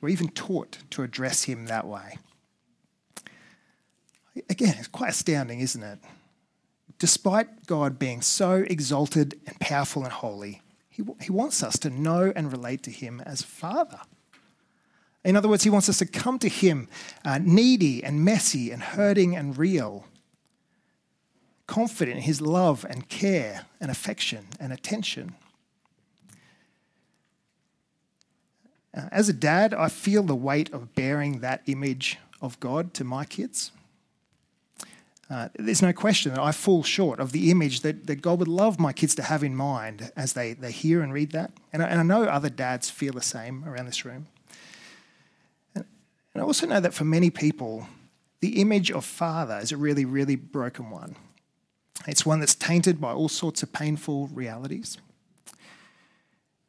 We're 0.00 0.10
even 0.10 0.28
taught 0.28 0.78
to 0.90 1.02
address 1.02 1.44
Him 1.44 1.66
that 1.66 1.86
way. 1.86 2.18
Again, 4.48 4.76
it's 4.78 4.88
quite 4.88 5.10
astounding, 5.10 5.60
isn't 5.60 5.82
it? 5.82 5.98
Despite 6.98 7.66
God 7.66 7.98
being 7.98 8.22
so 8.22 8.64
exalted 8.68 9.40
and 9.46 9.58
powerful 9.58 10.04
and 10.04 10.12
holy, 10.12 10.62
He, 10.90 11.04
he 11.20 11.30
wants 11.30 11.62
us 11.62 11.78
to 11.78 11.90
know 11.90 12.32
and 12.34 12.52
relate 12.52 12.82
to 12.82 12.90
Him 12.90 13.22
as 13.24 13.42
Father. 13.42 14.00
In 15.24 15.36
other 15.36 15.48
words, 15.48 15.64
He 15.64 15.70
wants 15.70 15.88
us 15.88 15.98
to 15.98 16.06
come 16.06 16.38
to 16.40 16.48
Him 16.48 16.88
uh, 17.24 17.38
needy 17.40 18.02
and 18.02 18.24
messy 18.24 18.70
and 18.70 18.82
hurting 18.82 19.36
and 19.36 19.56
real, 19.56 20.04
confident 21.66 22.18
in 22.18 22.22
His 22.24 22.40
love 22.40 22.84
and 22.88 23.08
care 23.08 23.66
and 23.80 23.90
affection 23.90 24.48
and 24.58 24.72
attention. 24.72 25.34
Uh, 28.92 29.08
as 29.12 29.28
a 29.28 29.32
dad, 29.32 29.72
I 29.72 29.88
feel 29.88 30.24
the 30.24 30.34
weight 30.34 30.72
of 30.72 30.94
bearing 30.96 31.38
that 31.38 31.62
image 31.66 32.18
of 32.40 32.58
God 32.58 32.92
to 32.94 33.04
my 33.04 33.24
kids. 33.24 33.70
Uh, 35.30 35.48
there's 35.54 35.80
no 35.80 35.92
question 35.92 36.34
that 36.34 36.42
I 36.42 36.50
fall 36.50 36.82
short 36.82 37.20
of 37.20 37.30
the 37.30 37.52
image 37.52 37.82
that, 37.82 38.08
that 38.08 38.20
God 38.20 38.40
would 38.40 38.48
love 38.48 38.80
my 38.80 38.92
kids 38.92 39.14
to 39.14 39.22
have 39.22 39.44
in 39.44 39.54
mind 39.54 40.10
as 40.16 40.32
they, 40.32 40.54
they 40.54 40.72
hear 40.72 41.02
and 41.02 41.12
read 41.12 41.30
that. 41.30 41.52
And 41.72 41.82
I, 41.82 41.86
and 41.86 42.00
I 42.00 42.02
know 42.02 42.24
other 42.24 42.50
dads 42.50 42.90
feel 42.90 43.12
the 43.12 43.22
same 43.22 43.64
around 43.64 43.86
this 43.86 44.04
room. 44.04 44.26
And, 45.76 45.84
and 46.34 46.42
I 46.42 46.46
also 46.46 46.66
know 46.66 46.80
that 46.80 46.94
for 46.94 47.04
many 47.04 47.30
people, 47.30 47.86
the 48.40 48.60
image 48.60 48.90
of 48.90 49.04
father 49.04 49.58
is 49.62 49.70
a 49.70 49.76
really, 49.76 50.04
really 50.04 50.34
broken 50.34 50.90
one. 50.90 51.14
It's 52.08 52.26
one 52.26 52.40
that's 52.40 52.56
tainted 52.56 53.00
by 53.00 53.12
all 53.12 53.28
sorts 53.28 53.62
of 53.62 53.72
painful 53.72 54.28
realities. 54.28 54.98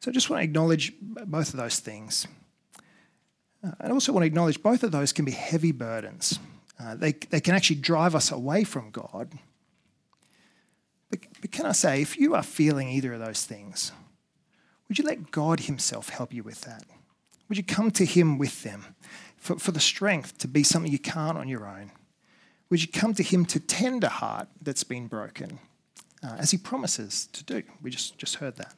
So 0.00 0.10
I 0.10 0.14
just 0.14 0.30
want 0.30 0.40
to 0.40 0.44
acknowledge 0.44 0.92
both 1.00 1.48
of 1.48 1.56
those 1.56 1.80
things. 1.80 2.28
Uh, 3.64 3.72
I 3.80 3.88
also 3.90 4.12
want 4.12 4.22
to 4.22 4.26
acknowledge 4.26 4.62
both 4.62 4.84
of 4.84 4.92
those 4.92 5.12
can 5.12 5.24
be 5.24 5.32
heavy 5.32 5.72
burdens. 5.72 6.38
Uh, 6.82 6.94
they, 6.96 7.12
they 7.12 7.40
can 7.40 7.54
actually 7.54 7.76
drive 7.76 8.14
us 8.14 8.32
away 8.32 8.64
from 8.64 8.90
God. 8.90 9.32
But, 11.10 11.20
but 11.40 11.52
can 11.52 11.66
I 11.66 11.72
say, 11.72 12.02
if 12.02 12.18
you 12.18 12.34
are 12.34 12.42
feeling 12.42 12.88
either 12.88 13.12
of 13.12 13.20
those 13.20 13.44
things, 13.44 13.92
would 14.88 14.98
you 14.98 15.04
let 15.04 15.30
God 15.30 15.60
Himself 15.60 16.08
help 16.08 16.32
you 16.32 16.42
with 16.42 16.62
that? 16.62 16.84
Would 17.48 17.58
you 17.58 17.64
come 17.64 17.90
to 17.92 18.04
Him 18.04 18.38
with 18.38 18.62
them? 18.62 18.96
for, 19.42 19.58
for 19.58 19.72
the 19.72 19.80
strength 19.80 20.38
to 20.38 20.48
be 20.48 20.62
something 20.62 20.90
you 20.90 21.00
can't 21.00 21.36
on 21.36 21.48
your 21.48 21.66
own? 21.66 21.90
Would 22.70 22.80
you 22.80 22.88
come 22.88 23.12
to 23.14 23.24
Him 23.24 23.44
to 23.46 23.58
tend 23.58 24.04
a 24.04 24.08
heart 24.08 24.46
that's 24.62 24.84
been 24.84 25.08
broken, 25.08 25.58
uh, 26.22 26.36
as 26.38 26.52
He 26.52 26.58
promises 26.58 27.26
to 27.32 27.42
do? 27.42 27.64
We 27.82 27.90
just, 27.90 28.16
just 28.16 28.36
heard 28.36 28.56
that. 28.56 28.74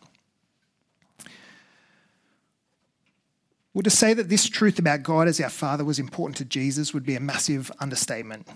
Well, 3.75 3.83
to 3.83 3.91
say 3.91 4.15
that 4.15 4.29
this 4.29 4.49
truth 4.49 4.79
about 4.79 5.03
God 5.03 5.27
as 5.27 5.41
our 5.41 5.51
Father 5.51 5.85
was 5.85 5.99
important 5.99 6.37
to 6.37 6.45
Jesus 6.45 6.95
would 6.95 7.05
be 7.05 7.17
a 7.17 7.21
massive 7.21 7.73
understatement. 7.81 8.47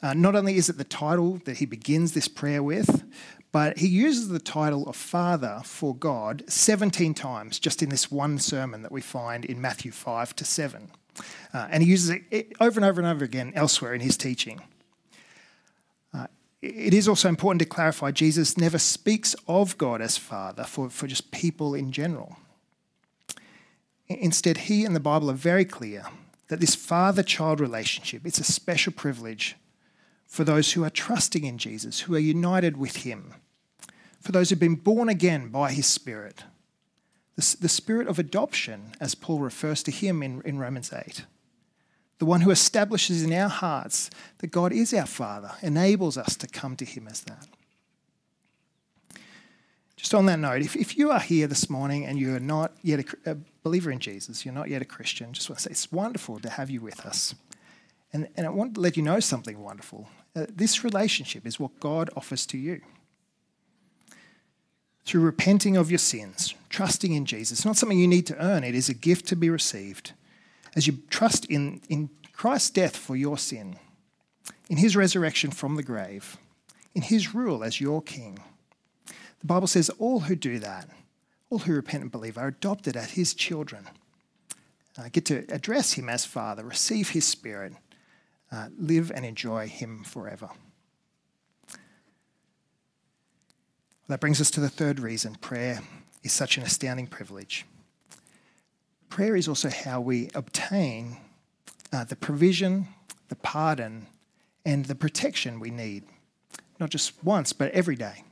Uh, 0.00 0.14
not 0.14 0.36
only 0.36 0.56
is 0.56 0.68
it 0.68 0.78
the 0.78 0.84
title 0.84 1.40
that 1.46 1.56
he 1.56 1.66
begins 1.66 2.12
this 2.12 2.28
prayer 2.28 2.62
with, 2.62 3.02
but 3.50 3.78
he 3.78 3.88
uses 3.88 4.28
the 4.28 4.38
title 4.38 4.88
of 4.88 4.94
Father 4.94 5.62
for 5.64 5.96
God 5.96 6.44
17 6.46 7.12
times 7.12 7.58
just 7.58 7.82
in 7.82 7.88
this 7.88 8.08
one 8.08 8.38
sermon 8.38 8.82
that 8.82 8.92
we 8.92 9.00
find 9.00 9.44
in 9.44 9.60
Matthew 9.60 9.90
5 9.90 10.36
to 10.36 10.44
7. 10.44 10.90
Uh, 11.52 11.66
and 11.68 11.82
he 11.82 11.88
uses 11.88 12.10
it 12.30 12.52
over 12.60 12.78
and 12.78 12.84
over 12.84 13.00
and 13.00 13.10
over 13.10 13.24
again 13.24 13.52
elsewhere 13.56 13.94
in 13.94 14.00
his 14.00 14.16
teaching. 14.16 14.60
Uh, 16.14 16.28
it 16.62 16.94
is 16.94 17.08
also 17.08 17.28
important 17.28 17.58
to 17.58 17.66
clarify 17.66 18.12
Jesus 18.12 18.56
never 18.56 18.78
speaks 18.78 19.34
of 19.48 19.76
God 19.76 20.00
as 20.00 20.16
Father 20.16 20.62
for, 20.62 20.88
for 20.88 21.08
just 21.08 21.32
people 21.32 21.74
in 21.74 21.90
general. 21.90 22.36
Instead, 24.20 24.58
he 24.58 24.84
and 24.84 24.94
the 24.94 25.00
Bible 25.00 25.30
are 25.30 25.34
very 25.34 25.64
clear 25.64 26.04
that 26.48 26.60
this 26.60 26.74
father-child 26.74 27.60
relationship, 27.60 28.26
it's 28.26 28.38
a 28.38 28.44
special 28.44 28.92
privilege 28.92 29.56
for 30.26 30.44
those 30.44 30.72
who 30.72 30.84
are 30.84 30.90
trusting 30.90 31.44
in 31.44 31.58
Jesus, 31.58 32.00
who 32.00 32.14
are 32.14 32.18
united 32.18 32.76
with 32.76 32.96
him, 32.96 33.34
for 34.20 34.32
those 34.32 34.50
who've 34.50 34.58
been 34.58 34.74
born 34.74 35.08
again 35.08 35.48
by 35.48 35.72
his 35.72 35.86
Spirit. 35.86 36.44
The, 37.36 37.56
the 37.60 37.68
Spirit 37.68 38.08
of 38.08 38.18
adoption, 38.18 38.92
as 39.00 39.14
Paul 39.14 39.40
refers 39.40 39.82
to 39.84 39.90
him 39.90 40.22
in, 40.22 40.42
in 40.42 40.58
Romans 40.58 40.92
8. 40.92 41.24
The 42.18 42.24
one 42.24 42.42
who 42.42 42.50
establishes 42.50 43.22
in 43.22 43.32
our 43.32 43.48
hearts 43.48 44.10
that 44.38 44.52
God 44.52 44.72
is 44.72 44.94
our 44.94 45.06
Father, 45.06 45.52
enables 45.60 46.16
us 46.16 46.36
to 46.36 46.46
come 46.46 46.76
to 46.76 46.84
him 46.84 47.08
as 47.08 47.22
that. 47.22 47.48
Just 50.02 50.14
on 50.14 50.26
that 50.26 50.40
note, 50.40 50.62
if, 50.62 50.74
if 50.74 50.98
you 50.98 51.12
are 51.12 51.20
here 51.20 51.46
this 51.46 51.70
morning 51.70 52.06
and 52.06 52.18
you 52.18 52.34
are 52.34 52.40
not 52.40 52.72
yet 52.82 53.14
a, 53.24 53.30
a 53.30 53.36
believer 53.62 53.88
in 53.88 54.00
Jesus, 54.00 54.44
you're 54.44 54.52
not 54.52 54.68
yet 54.68 54.82
a 54.82 54.84
Christian, 54.84 55.32
just 55.32 55.48
want 55.48 55.60
to 55.60 55.62
say 55.62 55.70
it's 55.70 55.92
wonderful 55.92 56.40
to 56.40 56.50
have 56.50 56.70
you 56.70 56.80
with 56.80 57.06
us. 57.06 57.36
And, 58.12 58.26
and 58.36 58.44
I 58.44 58.50
want 58.50 58.74
to 58.74 58.80
let 58.80 58.96
you 58.96 59.04
know 59.04 59.20
something 59.20 59.62
wonderful. 59.62 60.08
Uh, 60.34 60.46
this 60.52 60.82
relationship 60.82 61.46
is 61.46 61.60
what 61.60 61.78
God 61.78 62.10
offers 62.16 62.46
to 62.46 62.58
you. 62.58 62.80
Through 65.04 65.20
repenting 65.20 65.76
of 65.76 65.88
your 65.88 65.98
sins, 65.98 66.52
trusting 66.68 67.12
in 67.12 67.24
Jesus, 67.24 67.60
it's 67.60 67.64
not 67.64 67.76
something 67.76 67.96
you 67.96 68.08
need 68.08 68.26
to 68.26 68.44
earn, 68.44 68.64
it 68.64 68.74
is 68.74 68.88
a 68.88 68.94
gift 68.94 69.28
to 69.28 69.36
be 69.36 69.50
received. 69.50 70.14
As 70.74 70.88
you 70.88 70.98
trust 71.10 71.44
in, 71.44 71.80
in 71.88 72.10
Christ's 72.32 72.70
death 72.70 72.96
for 72.96 73.14
your 73.14 73.38
sin, 73.38 73.76
in 74.68 74.78
his 74.78 74.96
resurrection 74.96 75.52
from 75.52 75.76
the 75.76 75.84
grave, 75.84 76.38
in 76.92 77.02
his 77.02 77.36
rule 77.36 77.62
as 77.62 77.80
your 77.80 78.02
king 78.02 78.40
the 79.42 79.46
Bible 79.48 79.66
says 79.66 79.90
all 79.98 80.20
who 80.20 80.36
do 80.36 80.60
that, 80.60 80.88
all 81.50 81.58
who 81.58 81.74
repent 81.74 82.02
and 82.02 82.12
believe, 82.12 82.38
are 82.38 82.46
adopted 82.46 82.96
as 82.96 83.10
his 83.10 83.34
children. 83.34 83.88
Uh, 84.96 85.08
get 85.10 85.24
to 85.26 85.44
address 85.50 85.94
him 85.94 86.08
as 86.08 86.24
Father, 86.24 86.64
receive 86.64 87.10
his 87.10 87.26
Spirit, 87.26 87.72
uh, 88.52 88.68
live 88.78 89.10
and 89.10 89.26
enjoy 89.26 89.66
him 89.66 90.04
forever. 90.04 90.48
That 94.08 94.20
brings 94.20 94.40
us 94.40 94.50
to 94.52 94.60
the 94.60 94.68
third 94.68 95.00
reason 95.00 95.34
prayer 95.36 95.80
is 96.22 96.32
such 96.32 96.56
an 96.56 96.62
astounding 96.62 97.08
privilege. 97.08 97.66
Prayer 99.08 99.34
is 99.34 99.48
also 99.48 99.70
how 99.70 100.00
we 100.00 100.30
obtain 100.34 101.16
uh, 101.92 102.04
the 102.04 102.16
provision, 102.16 102.88
the 103.28 103.36
pardon, 103.36 104.06
and 104.64 104.84
the 104.84 104.94
protection 104.94 105.58
we 105.58 105.70
need, 105.70 106.04
not 106.78 106.90
just 106.90 107.12
once, 107.24 107.52
but 107.52 107.72
every 107.72 107.96
day. 107.96 108.22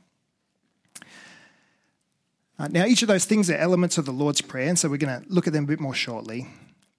Uh, 2.61 2.67
now, 2.67 2.85
each 2.85 3.01
of 3.01 3.07
those 3.07 3.25
things 3.25 3.49
are 3.49 3.55
elements 3.55 3.97
of 3.97 4.05
the 4.05 4.11
Lord's 4.11 4.39
Prayer, 4.39 4.69
and 4.69 4.77
so 4.77 4.87
we're 4.87 4.97
going 4.97 5.19
to 5.19 5.27
look 5.33 5.47
at 5.47 5.53
them 5.53 5.63
a 5.63 5.67
bit 5.67 5.79
more 5.79 5.95
shortly. 5.95 6.45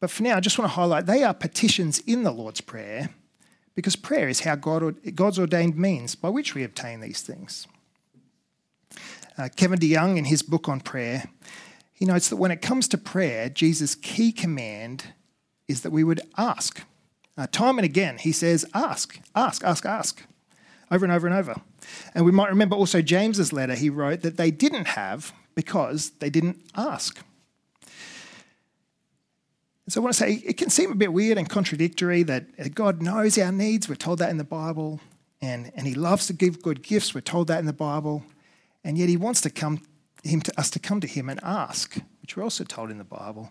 But 0.00 0.10
for 0.10 0.24
now, 0.24 0.36
I 0.36 0.40
just 0.40 0.58
want 0.58 0.68
to 0.68 0.74
highlight 0.74 1.06
they 1.06 1.22
are 1.22 1.32
petitions 1.32 2.00
in 2.00 2.24
the 2.24 2.32
Lord's 2.32 2.60
Prayer 2.60 3.10
because 3.76 3.94
prayer 3.94 4.28
is 4.28 4.40
how 4.40 4.56
God, 4.56 4.96
God's 5.14 5.38
ordained 5.38 5.76
means 5.76 6.16
by 6.16 6.30
which 6.30 6.56
we 6.56 6.64
obtain 6.64 6.98
these 6.98 7.22
things. 7.22 7.68
Uh, 9.38 9.50
Kevin 9.54 9.78
DeYoung, 9.78 10.16
in 10.16 10.24
his 10.24 10.42
book 10.42 10.68
on 10.68 10.80
prayer, 10.80 11.30
he 11.92 12.06
notes 12.06 12.28
that 12.28 12.38
when 12.38 12.50
it 12.50 12.60
comes 12.60 12.88
to 12.88 12.98
prayer, 12.98 13.48
Jesus' 13.48 13.94
key 13.94 14.32
command 14.32 15.12
is 15.68 15.82
that 15.82 15.92
we 15.92 16.02
would 16.02 16.22
ask. 16.36 16.82
Uh, 17.38 17.46
time 17.46 17.78
and 17.78 17.84
again, 17.84 18.18
he 18.18 18.32
says, 18.32 18.66
ask, 18.74 19.20
ask, 19.36 19.62
ask, 19.62 19.86
ask, 19.86 20.24
over 20.90 21.04
and 21.04 21.14
over 21.14 21.28
and 21.28 21.36
over. 21.36 21.54
And 22.16 22.24
we 22.24 22.32
might 22.32 22.50
remember 22.50 22.74
also 22.74 23.00
James's 23.00 23.52
letter, 23.52 23.76
he 23.76 23.90
wrote 23.90 24.22
that 24.22 24.36
they 24.36 24.50
didn't 24.50 24.88
have 24.88 25.32
because 25.54 26.10
they 26.20 26.30
didn't 26.30 26.58
ask. 26.74 27.22
So 29.88 30.00
I 30.00 30.04
want 30.04 30.14
to 30.14 30.18
say 30.18 30.42
it 30.44 30.56
can 30.56 30.70
seem 30.70 30.92
a 30.92 30.94
bit 30.94 31.12
weird 31.12 31.38
and 31.38 31.48
contradictory 31.48 32.22
that 32.22 32.74
God 32.74 33.02
knows 33.02 33.36
our 33.36 33.52
needs. 33.52 33.88
We're 33.88 33.96
told 33.96 34.20
that 34.20 34.30
in 34.30 34.38
the 34.38 34.44
Bible. 34.44 35.00
And, 35.40 35.72
and 35.74 35.86
he 35.86 35.94
loves 35.94 36.28
to 36.28 36.32
give 36.32 36.62
good 36.62 36.82
gifts. 36.82 37.14
We're 37.14 37.20
told 37.20 37.48
that 37.48 37.58
in 37.58 37.66
the 37.66 37.72
Bible. 37.72 38.24
And 38.84 38.96
yet 38.96 39.08
he 39.08 39.16
wants 39.16 39.40
to 39.42 39.50
come 39.50 39.82
him 40.22 40.40
to 40.40 40.58
us 40.58 40.70
to 40.70 40.78
come 40.78 41.00
to 41.00 41.06
him 41.06 41.28
and 41.28 41.40
ask, 41.42 41.98
which 42.20 42.36
we're 42.36 42.44
also 42.44 42.62
told 42.62 42.90
in 42.92 42.98
the 42.98 43.04
Bible. 43.04 43.50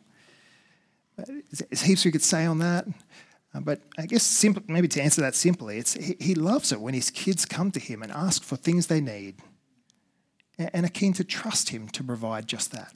There's 1.18 1.82
heaps 1.82 2.06
we 2.06 2.12
could 2.12 2.24
say 2.24 2.46
on 2.46 2.60
that. 2.60 2.88
Uh, 3.54 3.60
but 3.60 3.82
I 3.98 4.06
guess 4.06 4.24
simple, 4.24 4.64
maybe 4.68 4.88
to 4.88 5.02
answer 5.02 5.20
that 5.20 5.36
simply, 5.36 5.78
it's, 5.78 5.94
he, 5.94 6.16
he 6.20 6.36
loves 6.36 6.72
it 6.72 6.80
when 6.80 6.94
his 6.94 7.10
kids 7.10 7.46
come 7.46 7.72
to 7.72 7.80
him 7.82 8.02
and 8.02 8.12
ask 8.12 8.42
for 8.42 8.56
things 8.56 8.88
they 8.88 9.02
need 9.02 9.36
and 10.74 10.86
are 10.86 10.90
keen 10.90 11.14
to 11.14 11.24
trust 11.24 11.70
Him 11.70 11.88
to 11.90 12.04
provide 12.04 12.48
just 12.48 12.72
that. 12.72 12.94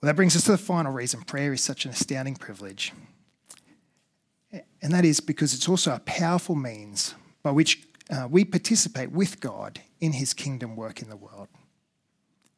Well, 0.00 0.08
that 0.08 0.16
brings 0.16 0.36
us 0.36 0.44
to 0.44 0.52
the 0.52 0.58
final 0.58 0.92
reason 0.92 1.22
prayer 1.22 1.52
is 1.52 1.62
such 1.62 1.84
an 1.84 1.90
astounding 1.90 2.36
privilege. 2.36 2.92
And 4.82 4.92
that 4.92 5.04
is 5.04 5.20
because 5.20 5.54
it's 5.54 5.68
also 5.68 5.94
a 5.94 6.00
powerful 6.00 6.54
means 6.54 7.14
by 7.42 7.50
which 7.50 7.86
uh, 8.10 8.28
we 8.30 8.44
participate 8.44 9.10
with 9.10 9.40
God 9.40 9.80
in 10.00 10.12
His 10.12 10.32
kingdom 10.32 10.76
work 10.76 11.02
in 11.02 11.08
the 11.08 11.16
world. 11.16 11.48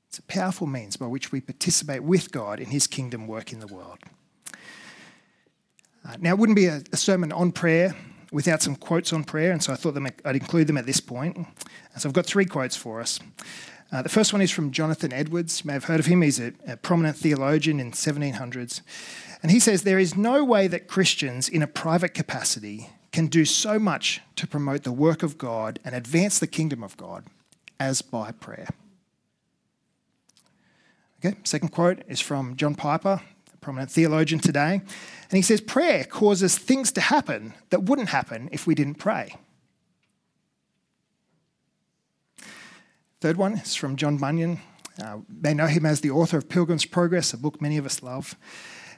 It's 0.08 0.18
a 0.18 0.22
powerful 0.22 0.66
means 0.66 0.96
by 0.96 1.06
which 1.06 1.32
we 1.32 1.40
participate 1.40 2.02
with 2.02 2.32
God 2.32 2.60
in 2.60 2.66
His 2.66 2.86
kingdom 2.86 3.26
work 3.26 3.52
in 3.52 3.60
the 3.60 3.66
world. 3.66 3.98
Uh, 6.06 6.16
now, 6.20 6.30
it 6.30 6.38
wouldn't 6.38 6.56
be 6.56 6.66
a, 6.66 6.82
a 6.92 6.96
sermon 6.96 7.32
on 7.32 7.52
prayer 7.52 7.94
without 8.32 8.62
some 8.62 8.76
quotes 8.76 9.12
on 9.12 9.24
prayer, 9.24 9.52
and 9.52 9.62
so 9.62 9.72
I 9.72 9.76
thought 9.76 9.96
I'd 10.24 10.36
include 10.36 10.66
them 10.66 10.76
at 10.76 10.86
this 10.86 11.00
point. 11.00 11.46
So 11.96 12.08
I've 12.08 12.14
got 12.14 12.26
three 12.26 12.44
quotes 12.44 12.76
for 12.76 13.00
us. 13.00 13.18
Uh, 13.90 14.02
the 14.02 14.08
first 14.08 14.32
one 14.32 14.42
is 14.42 14.50
from 14.50 14.70
Jonathan 14.70 15.12
Edwards. 15.12 15.62
You 15.64 15.68
may 15.68 15.72
have 15.72 15.84
heard 15.84 16.00
of 16.00 16.06
him. 16.06 16.20
He's 16.20 16.38
a, 16.38 16.52
a 16.66 16.76
prominent 16.76 17.16
theologian 17.16 17.80
in 17.80 17.92
1700s. 17.92 18.82
And 19.42 19.50
he 19.50 19.58
says, 19.58 19.82
There 19.82 19.98
is 19.98 20.16
no 20.16 20.44
way 20.44 20.66
that 20.66 20.88
Christians 20.88 21.48
in 21.48 21.62
a 21.62 21.66
private 21.66 22.12
capacity 22.12 22.90
can 23.12 23.28
do 23.28 23.44
so 23.46 23.78
much 23.78 24.20
to 24.36 24.46
promote 24.46 24.82
the 24.82 24.92
work 24.92 25.22
of 25.22 25.38
God 25.38 25.78
and 25.84 25.94
advance 25.94 26.38
the 26.38 26.46
kingdom 26.46 26.84
of 26.84 26.96
God 26.96 27.24
as 27.80 28.02
by 28.02 28.32
prayer. 28.32 28.68
Okay, 31.24 31.36
second 31.44 31.70
quote 31.70 32.02
is 32.06 32.20
from 32.20 32.56
John 32.56 32.74
Piper, 32.74 33.22
prominent 33.60 33.90
theologian 33.90 34.40
today. 34.40 34.74
And 34.74 35.36
he 35.36 35.42
says, 35.42 35.60
Prayer 35.60 36.04
causes 36.04 36.58
things 36.58 36.92
to 36.92 37.00
happen 37.00 37.54
that 37.70 37.84
wouldn't 37.84 38.08
happen 38.08 38.48
if 38.52 38.66
we 38.66 38.74
didn't 38.74 38.96
pray. 38.96 39.36
Third 43.20 43.36
one 43.36 43.54
is 43.54 43.74
from 43.74 43.96
John 43.96 44.16
Bunyan. 44.16 44.60
Uh, 45.02 45.18
they 45.28 45.54
know 45.54 45.66
him 45.66 45.84
as 45.86 46.00
the 46.00 46.10
author 46.10 46.38
of 46.38 46.48
Pilgrim's 46.48 46.84
Progress, 46.84 47.32
a 47.32 47.36
book 47.36 47.60
many 47.60 47.76
of 47.76 47.86
us 47.86 48.02
love. 48.02 48.36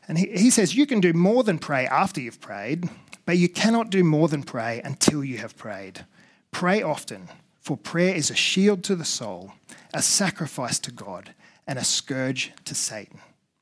And 0.08 0.18
he, 0.18 0.26
he 0.26 0.50
says, 0.50 0.74
You 0.74 0.86
can 0.86 1.00
do 1.00 1.12
more 1.12 1.42
than 1.42 1.58
pray 1.58 1.86
after 1.86 2.20
you've 2.20 2.40
prayed, 2.40 2.88
but 3.26 3.38
you 3.38 3.48
cannot 3.48 3.90
do 3.90 4.04
more 4.04 4.28
than 4.28 4.42
pray 4.42 4.80
until 4.84 5.24
you 5.24 5.38
have 5.38 5.56
prayed. 5.56 6.04
Pray 6.50 6.82
often, 6.82 7.28
for 7.60 7.76
prayer 7.76 8.14
is 8.14 8.30
a 8.30 8.34
shield 8.34 8.82
to 8.84 8.96
the 8.96 9.04
soul, 9.04 9.52
a 9.94 10.02
sacrifice 10.02 10.78
to 10.80 10.90
God, 10.90 11.34
and 11.66 11.78
a 11.78 11.84
scourge 11.84 12.52
to 12.64 12.74
Satan. 12.74 13.20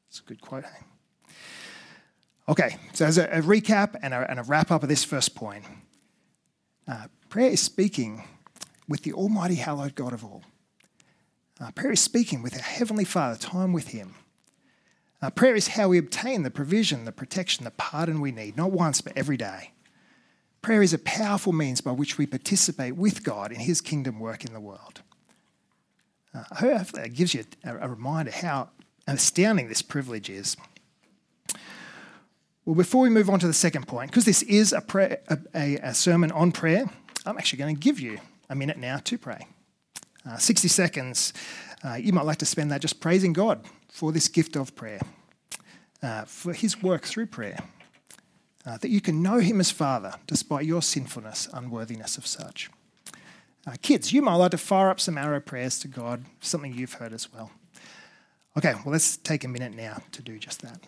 It's 0.09 0.21
a 0.21 0.23
good 0.23 0.41
quote. 0.41 0.65
Okay, 2.49 2.79
so 2.95 3.05
as 3.05 3.19
a, 3.19 3.25
a 3.25 3.43
recap 3.43 3.95
and 4.01 4.15
a, 4.15 4.29
and 4.31 4.41
a, 4.41 4.43
wrap 4.43 4.71
up 4.71 4.83
of 4.83 4.89
this 4.89 5.05
first 5.05 5.35
point, 5.35 5.65
uh, 6.87 7.09
prayer 7.29 7.51
is 7.51 7.61
speaking 7.61 8.25
with 8.89 9.03
the 9.03 9.13
Almighty 9.13 9.57
hallowed 9.57 9.95
God 9.95 10.15
of 10.15 10.25
all. 10.25 10.43
Uh, 11.61 11.71
prayer 11.73 11.93
is 11.93 12.01
speaking 12.01 12.43
with 12.43 12.55
our 12.55 12.63
Heavenly 12.63 13.05
Father, 13.05 13.37
time 13.37 13.75
with 13.75 13.89
Him. 13.89 14.15
Uh, 15.21 15.29
prayer 15.29 15.55
is 15.55 15.69
how 15.69 15.89
we 15.89 15.99
obtain 15.99 16.43
the 16.43 16.51
provision, 16.51 17.05
the 17.05 17.13
protection, 17.13 17.65
the 17.65 17.71
pardon 17.73 18.19
we 18.19 18.33
need, 18.33 18.57
not 18.57 18.71
once, 18.71 19.03
but 19.03 19.13
every 19.15 19.37
day. 19.37 19.73
Prayer 20.63 20.83
is 20.83 20.95
a 20.95 20.99
powerful 20.99 21.53
means 21.53 21.83
by 21.83 21.93
which 21.93 22.17
we 22.17 22.25
participate 22.25 22.97
with 22.97 23.25
God 23.25 23.53
in 23.53 23.61
His 23.61 23.83
kingdom 23.83 24.21
work 24.21 24.47
in 24.47 24.55
the 24.55 24.61
world. 24.61 25.03
Uh, 26.35 26.85
that 26.95 27.13
gives 27.13 27.35
you 27.35 27.45
a, 27.63 27.77
a 27.77 27.89
reminder 27.89 28.31
how 28.31 28.71
astounding 29.07 29.69
this 29.69 29.83
privilege 29.83 30.31
is. 30.31 30.57
Well, 32.69 32.75
before 32.75 33.01
we 33.01 33.09
move 33.09 33.31
on 33.31 33.39
to 33.39 33.47
the 33.47 33.55
second 33.55 33.89
point, 33.89 34.11
because 34.11 34.27
this 34.27 34.43
is 34.43 34.75
a, 34.75 34.83
prayer, 34.83 35.21
a, 35.29 35.39
a, 35.55 35.77
a, 35.77 35.95
sermon 35.95 36.31
on 36.31 36.53
prayer, 36.53 36.85
I'm 37.25 37.39
actually 37.39 37.61
going 37.61 37.75
to 37.75 37.81
give 37.81 37.99
you 37.99 38.19
a 38.51 38.55
minute 38.55 38.77
now 38.77 38.99
to 39.05 39.17
pray. 39.17 39.47
Uh, 40.29 40.37
60 40.37 40.69
seconds. 40.69 41.33
Uh, 41.83 41.95
you 41.95 42.13
might 42.13 42.27
like 42.27 42.37
to 42.37 42.45
spend 42.45 42.71
that 42.71 42.83
just 42.83 43.01
praising 43.01 43.33
God 43.33 43.65
for 43.89 44.13
this 44.13 44.29
gift 44.29 44.55
of 44.55 44.77
prayer, 44.77 45.01
uh, 46.03 46.27
for 46.27 46.53
his 46.53 46.83
work 46.83 47.05
through 47.05 47.29
prayer, 47.29 47.59
uh, 48.67 48.77
that 48.77 48.91
you 48.91 49.01
can 49.01 49.23
know 49.23 49.39
him 49.39 49.61
as 49.61 49.71
Father 49.71 50.13
despite 50.27 50.67
your 50.67 50.83
sinfulness, 50.83 51.49
unworthiness 51.55 52.19
of 52.19 52.27
such. 52.27 52.69
Uh, 53.67 53.77
kids, 53.81 54.13
you 54.13 54.21
might 54.21 54.35
like 54.35 54.51
to 54.51 54.59
fire 54.59 54.91
up 54.91 55.01
some 55.01 55.17
arrow 55.17 55.41
prayers 55.41 55.79
to 55.79 55.89
God, 55.89 56.27
something 56.43 56.75
you've 56.75 56.93
heard 56.93 57.15
as 57.15 57.33
well. 57.33 57.51
Okay, 58.59 58.75
well, 58.75 58.93
let's 58.93 59.17
take 59.17 59.43
a 59.43 59.49
minute 59.49 59.75
now 59.75 60.03
to 60.13 60.21
do 60.21 60.39
just 60.39 60.61
that. 60.61 60.83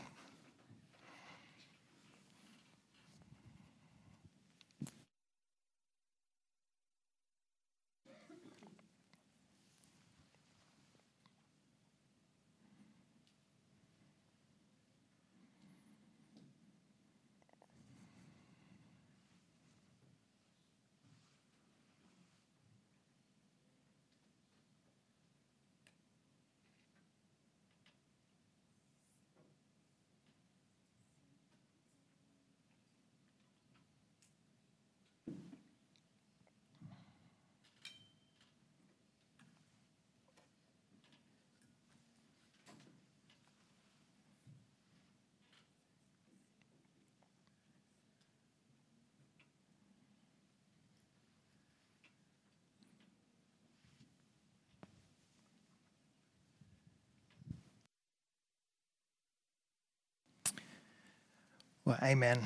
Well, 61.90 61.98
amen. 62.04 62.38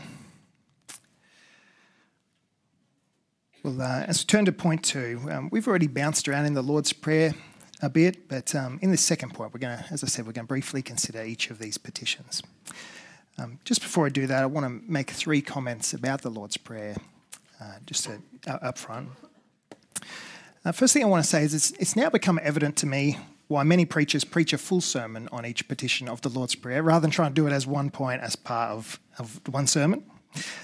Well, 3.62 3.82
uh, 3.82 4.04
as 4.08 4.22
we 4.22 4.24
turn 4.24 4.46
to 4.46 4.52
point 4.52 4.82
two, 4.82 5.20
um, 5.30 5.50
we've 5.52 5.68
already 5.68 5.86
bounced 5.86 6.26
around 6.28 6.46
in 6.46 6.54
the 6.54 6.62
Lord's 6.62 6.94
Prayer 6.94 7.34
a 7.82 7.90
bit, 7.90 8.26
but 8.26 8.54
um, 8.54 8.78
in 8.80 8.90
this 8.90 9.02
second 9.02 9.34
point, 9.34 9.52
we're 9.52 9.60
going 9.60 9.76
to, 9.76 9.84
as 9.92 10.02
I 10.02 10.06
said, 10.06 10.24
we're 10.24 10.32
going 10.32 10.46
to 10.46 10.48
briefly 10.48 10.80
consider 10.80 11.22
each 11.22 11.50
of 11.50 11.58
these 11.58 11.76
petitions. 11.76 12.42
Um, 13.36 13.58
just 13.66 13.82
before 13.82 14.06
I 14.06 14.08
do 14.08 14.26
that, 14.26 14.42
I 14.42 14.46
want 14.46 14.64
to 14.64 14.90
make 14.90 15.10
three 15.10 15.42
comments 15.42 15.92
about 15.92 16.22
the 16.22 16.30
Lord's 16.30 16.56
Prayer, 16.56 16.96
uh, 17.60 17.74
just 17.84 18.04
to, 18.04 18.22
uh, 18.46 18.60
up 18.62 18.78
front. 18.78 19.10
Uh, 20.64 20.72
first 20.72 20.94
thing 20.94 21.02
I 21.02 21.06
want 21.06 21.22
to 21.22 21.28
say 21.28 21.42
is 21.44 21.52
it's, 21.52 21.70
it's 21.72 21.96
now 21.96 22.08
become 22.08 22.40
evident 22.42 22.76
to 22.76 22.86
me 22.86 23.18
why 23.48 23.62
many 23.62 23.84
preachers 23.84 24.24
preach 24.24 24.52
a 24.52 24.58
full 24.58 24.80
sermon 24.80 25.28
on 25.30 25.44
each 25.44 25.68
petition 25.68 26.08
of 26.08 26.20
the 26.22 26.28
Lord's 26.28 26.54
Prayer 26.54 26.82
rather 26.82 27.02
than 27.02 27.10
try 27.10 27.26
and 27.26 27.34
do 27.34 27.46
it 27.46 27.52
as 27.52 27.66
one 27.66 27.90
point 27.90 28.22
as 28.22 28.36
part 28.36 28.70
of, 28.70 28.98
of 29.18 29.40
one 29.48 29.66
sermon. 29.66 30.04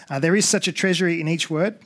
Uh, 0.09 0.19
there 0.19 0.35
is 0.35 0.49
such 0.49 0.67
a 0.67 0.73
treasury 0.73 1.21
in 1.21 1.29
each 1.29 1.51
word. 1.51 1.79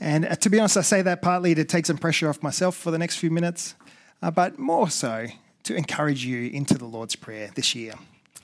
And 0.00 0.24
uh, 0.24 0.34
to 0.36 0.50
be 0.50 0.58
honest, 0.58 0.76
I 0.76 0.82
say 0.82 1.02
that 1.02 1.22
partly 1.22 1.54
to 1.54 1.64
take 1.64 1.86
some 1.86 1.98
pressure 1.98 2.28
off 2.28 2.42
myself 2.42 2.76
for 2.76 2.90
the 2.90 2.98
next 2.98 3.16
few 3.16 3.30
minutes, 3.30 3.74
uh, 4.22 4.30
but 4.30 4.58
more 4.58 4.90
so 4.90 5.26
to 5.64 5.74
encourage 5.74 6.24
you 6.24 6.50
into 6.50 6.78
the 6.78 6.86
Lord's 6.86 7.16
Prayer 7.16 7.50
this 7.54 7.74
year. 7.74 7.94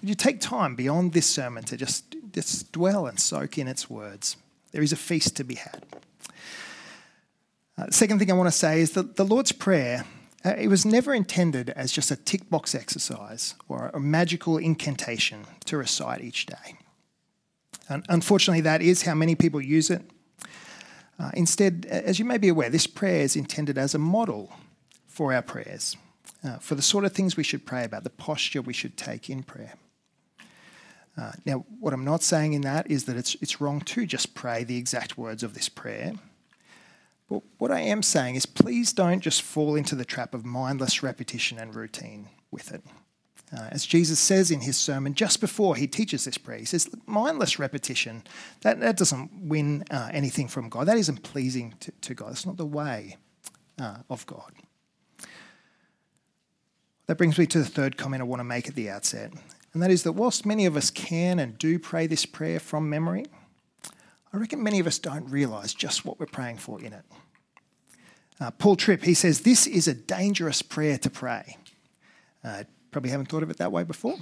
Would 0.00 0.08
you 0.08 0.14
take 0.14 0.40
time 0.40 0.76
beyond 0.76 1.12
this 1.12 1.26
sermon 1.26 1.64
to 1.64 1.76
just, 1.76 2.14
just 2.32 2.70
dwell 2.70 3.06
and 3.06 3.18
soak 3.18 3.58
in 3.58 3.66
its 3.66 3.90
words? 3.90 4.36
There 4.70 4.82
is 4.82 4.92
a 4.92 4.96
feast 4.96 5.36
to 5.36 5.44
be 5.44 5.56
had. 5.56 5.84
Uh, 7.76 7.90
second 7.90 8.18
thing 8.18 8.30
I 8.30 8.34
want 8.34 8.48
to 8.48 8.56
say 8.56 8.80
is 8.80 8.92
that 8.92 9.16
the 9.16 9.24
Lord's 9.24 9.52
Prayer 9.52 10.04
uh, 10.44 10.50
it 10.50 10.68
was 10.68 10.86
never 10.86 11.14
intended 11.14 11.70
as 11.70 11.92
just 11.92 12.10
a 12.10 12.16
tick 12.16 12.48
box 12.48 12.74
exercise 12.74 13.54
or 13.68 13.90
a 13.92 14.00
magical 14.00 14.56
incantation 14.56 15.44
to 15.64 15.76
recite 15.76 16.20
each 16.22 16.46
day. 16.46 16.76
And 17.88 18.04
unfortunately, 18.08 18.60
that 18.62 18.82
is 18.82 19.02
how 19.02 19.14
many 19.14 19.34
people 19.34 19.60
use 19.60 19.90
it. 19.90 20.02
Uh, 21.18 21.30
instead, 21.34 21.86
as 21.90 22.18
you 22.18 22.24
may 22.24 22.38
be 22.38 22.48
aware, 22.48 22.70
this 22.70 22.86
prayer 22.86 23.22
is 23.22 23.34
intended 23.34 23.76
as 23.76 23.94
a 23.94 23.98
model 23.98 24.52
for 25.06 25.32
our 25.32 25.42
prayers, 25.42 25.96
uh, 26.44 26.58
for 26.58 26.76
the 26.76 26.82
sort 26.82 27.04
of 27.04 27.12
things 27.12 27.36
we 27.36 27.42
should 27.42 27.66
pray 27.66 27.84
about, 27.84 28.04
the 28.04 28.10
posture 28.10 28.62
we 28.62 28.72
should 28.72 28.96
take 28.96 29.28
in 29.28 29.42
prayer. 29.42 29.74
Uh, 31.16 31.32
now, 31.44 31.64
what 31.80 31.92
I'm 31.92 32.04
not 32.04 32.22
saying 32.22 32.52
in 32.52 32.60
that 32.60 32.88
is 32.88 33.06
that 33.06 33.16
it's, 33.16 33.34
it's 33.40 33.60
wrong 33.60 33.80
to 33.80 34.06
just 34.06 34.34
pray 34.34 34.62
the 34.62 34.76
exact 34.76 35.18
words 35.18 35.42
of 35.42 35.54
this 35.54 35.68
prayer. 35.68 36.12
But 37.28 37.42
what 37.58 37.70
I 37.70 37.80
am 37.80 38.02
saying 38.02 38.36
is 38.36 38.46
please 38.46 38.92
don't 38.92 39.20
just 39.20 39.42
fall 39.42 39.76
into 39.76 39.94
the 39.94 40.04
trap 40.04 40.34
of 40.34 40.44
mindless 40.44 41.02
repetition 41.02 41.58
and 41.58 41.74
routine 41.74 42.28
with 42.50 42.72
it. 42.72 42.82
Uh, 43.56 43.68
as 43.70 43.86
Jesus 43.86 44.20
says 44.20 44.50
in 44.50 44.60
his 44.60 44.76
sermon 44.76 45.14
just 45.14 45.40
before 45.40 45.74
he 45.74 45.86
teaches 45.86 46.24
this 46.24 46.36
prayer, 46.36 46.58
he 46.58 46.64
says, 46.64 46.90
mindless 47.06 47.58
repetition, 47.58 48.22
that, 48.60 48.78
that 48.80 48.96
doesn't 48.96 49.30
win 49.40 49.84
uh, 49.90 50.10
anything 50.12 50.48
from 50.48 50.68
God. 50.68 50.86
That 50.86 50.98
isn't 50.98 51.22
pleasing 51.22 51.74
to, 51.80 51.92
to 51.92 52.14
God. 52.14 52.32
It's 52.32 52.44
not 52.44 52.58
the 52.58 52.66
way 52.66 53.16
uh, 53.78 53.98
of 54.10 54.26
God. 54.26 54.52
That 57.06 57.16
brings 57.16 57.38
me 57.38 57.46
to 57.46 57.58
the 57.58 57.64
third 57.64 57.96
comment 57.96 58.20
I 58.20 58.24
want 58.24 58.40
to 58.40 58.44
make 58.44 58.68
at 58.68 58.74
the 58.74 58.90
outset, 58.90 59.32
and 59.72 59.82
that 59.82 59.90
is 59.90 60.02
that 60.02 60.12
whilst 60.12 60.44
many 60.44 60.66
of 60.66 60.76
us 60.76 60.90
can 60.90 61.38
and 61.38 61.56
do 61.56 61.78
pray 61.78 62.06
this 62.06 62.26
prayer 62.26 62.60
from 62.60 62.90
memory, 62.90 63.24
I 64.32 64.36
reckon 64.36 64.62
many 64.62 64.78
of 64.78 64.86
us 64.86 64.98
don't 64.98 65.28
realise 65.30 65.74
just 65.74 66.04
what 66.04 66.20
we're 66.20 66.26
praying 66.26 66.58
for 66.58 66.80
in 66.80 66.92
it. 66.92 67.04
Uh, 68.40 68.50
Paul 68.52 68.76
Tripp, 68.76 69.04
he 69.04 69.14
says, 69.14 69.40
This 69.40 69.66
is 69.66 69.88
a 69.88 69.94
dangerous 69.94 70.62
prayer 70.62 70.98
to 70.98 71.10
pray. 71.10 71.56
Uh, 72.44 72.64
probably 72.90 73.10
haven't 73.10 73.26
thought 73.26 73.42
of 73.42 73.50
it 73.50 73.58
that 73.58 73.72
way 73.72 73.84
before. 73.84 74.16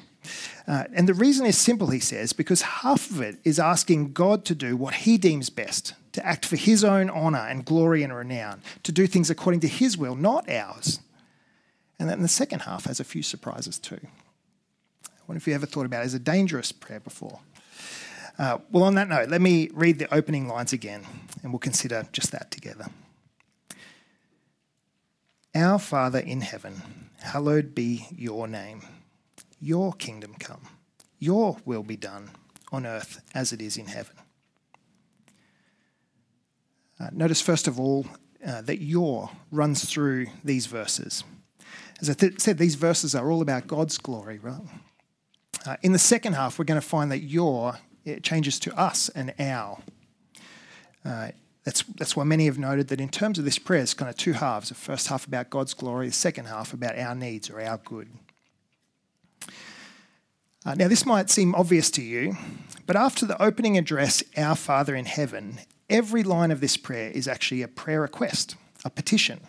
Uh, 0.66 0.84
and 0.94 1.08
the 1.08 1.14
reason 1.14 1.46
is 1.46 1.56
simple, 1.56 1.88
he 1.88 2.00
says, 2.00 2.32
because 2.32 2.62
half 2.62 3.10
of 3.10 3.20
it 3.20 3.36
is 3.44 3.58
asking 3.58 4.12
God 4.12 4.44
to 4.46 4.54
do 4.54 4.76
what 4.76 4.94
he 4.94 5.18
deems 5.18 5.50
best, 5.50 5.94
to 6.12 6.26
act 6.26 6.44
for 6.44 6.56
his 6.56 6.82
own 6.82 7.08
honour 7.08 7.46
and 7.46 7.64
glory 7.64 8.02
and 8.02 8.14
renown, 8.14 8.62
to 8.82 8.92
do 8.92 9.06
things 9.06 9.30
according 9.30 9.60
to 9.60 9.68
his 9.68 9.96
will, 9.96 10.16
not 10.16 10.50
ours. 10.50 11.00
And 11.98 12.08
then 12.08 12.22
the 12.22 12.28
second 12.28 12.60
half 12.60 12.84
has 12.86 13.00
a 13.00 13.04
few 13.04 13.22
surprises 13.22 13.78
too. 13.78 14.00
I 15.06 15.10
wonder 15.28 15.38
if 15.38 15.46
you 15.46 15.54
ever 15.54 15.66
thought 15.66 15.86
about 15.86 16.02
it 16.02 16.06
as 16.06 16.14
a 16.14 16.18
dangerous 16.18 16.72
prayer 16.72 17.00
before. 17.00 17.40
Uh, 18.38 18.58
well, 18.70 18.84
on 18.84 18.94
that 18.96 19.08
note, 19.08 19.30
let 19.30 19.40
me 19.40 19.70
read 19.72 19.98
the 19.98 20.12
opening 20.14 20.46
lines 20.46 20.72
again, 20.72 21.06
and 21.42 21.52
we'll 21.52 21.58
consider 21.58 22.06
just 22.12 22.32
that 22.32 22.50
together. 22.50 22.86
Our 25.54 25.78
Father 25.78 26.18
in 26.18 26.42
heaven, 26.42 26.82
hallowed 27.20 27.74
be 27.74 28.06
your 28.14 28.46
name. 28.46 28.82
Your 29.58 29.94
kingdom 29.94 30.34
come. 30.38 30.60
Your 31.18 31.56
will 31.64 31.82
be 31.82 31.96
done 31.96 32.30
on 32.70 32.84
earth 32.84 33.22
as 33.34 33.52
it 33.52 33.62
is 33.62 33.78
in 33.78 33.86
heaven. 33.86 34.16
Uh, 37.00 37.08
notice, 37.12 37.40
first 37.40 37.66
of 37.66 37.80
all, 37.80 38.06
uh, 38.46 38.60
that 38.60 38.82
your 38.82 39.30
runs 39.50 39.86
through 39.86 40.26
these 40.44 40.66
verses. 40.66 41.24
As 42.00 42.10
I 42.10 42.12
th- 42.12 42.40
said, 42.40 42.58
these 42.58 42.74
verses 42.74 43.14
are 43.14 43.30
all 43.30 43.40
about 43.40 43.66
God's 43.66 43.96
glory, 43.96 44.38
right? 44.38 44.60
Uh, 45.64 45.76
in 45.82 45.92
the 45.92 45.98
second 45.98 46.34
half, 46.34 46.58
we're 46.58 46.66
going 46.66 46.80
to 46.80 46.86
find 46.86 47.10
that 47.10 47.20
your 47.22 47.78
it 48.06 48.22
changes 48.22 48.58
to 48.60 48.78
us 48.78 49.08
and 49.10 49.34
our. 49.38 49.78
Uh, 51.04 51.28
that's, 51.64 51.82
that's 51.82 52.16
why 52.16 52.22
many 52.22 52.46
have 52.46 52.58
noted 52.58 52.88
that 52.88 53.00
in 53.00 53.08
terms 53.08 53.38
of 53.38 53.44
this 53.44 53.58
prayer, 53.58 53.82
it's 53.82 53.92
kind 53.92 54.08
of 54.08 54.16
two 54.16 54.34
halves. 54.34 54.68
The 54.68 54.76
first 54.76 55.08
half 55.08 55.26
about 55.26 55.50
God's 55.50 55.74
glory, 55.74 56.06
the 56.06 56.12
second 56.12 56.46
half 56.46 56.72
about 56.72 56.96
our 56.96 57.14
needs 57.14 57.50
or 57.50 57.60
our 57.60 57.78
good. 57.78 58.08
Uh, 60.64 60.74
now, 60.74 60.88
this 60.88 61.04
might 61.04 61.28
seem 61.28 61.54
obvious 61.54 61.90
to 61.92 62.02
you, 62.02 62.36
but 62.86 62.96
after 62.96 63.26
the 63.26 63.40
opening 63.42 63.76
address, 63.76 64.22
Our 64.36 64.56
Father 64.56 64.94
in 64.94 65.06
Heaven, 65.06 65.58
every 65.90 66.22
line 66.22 66.50
of 66.50 66.60
this 66.60 66.76
prayer 66.76 67.10
is 67.10 67.28
actually 67.28 67.62
a 67.62 67.68
prayer 67.68 68.00
request, 68.00 68.56
a 68.84 68.90
petition. 68.90 69.40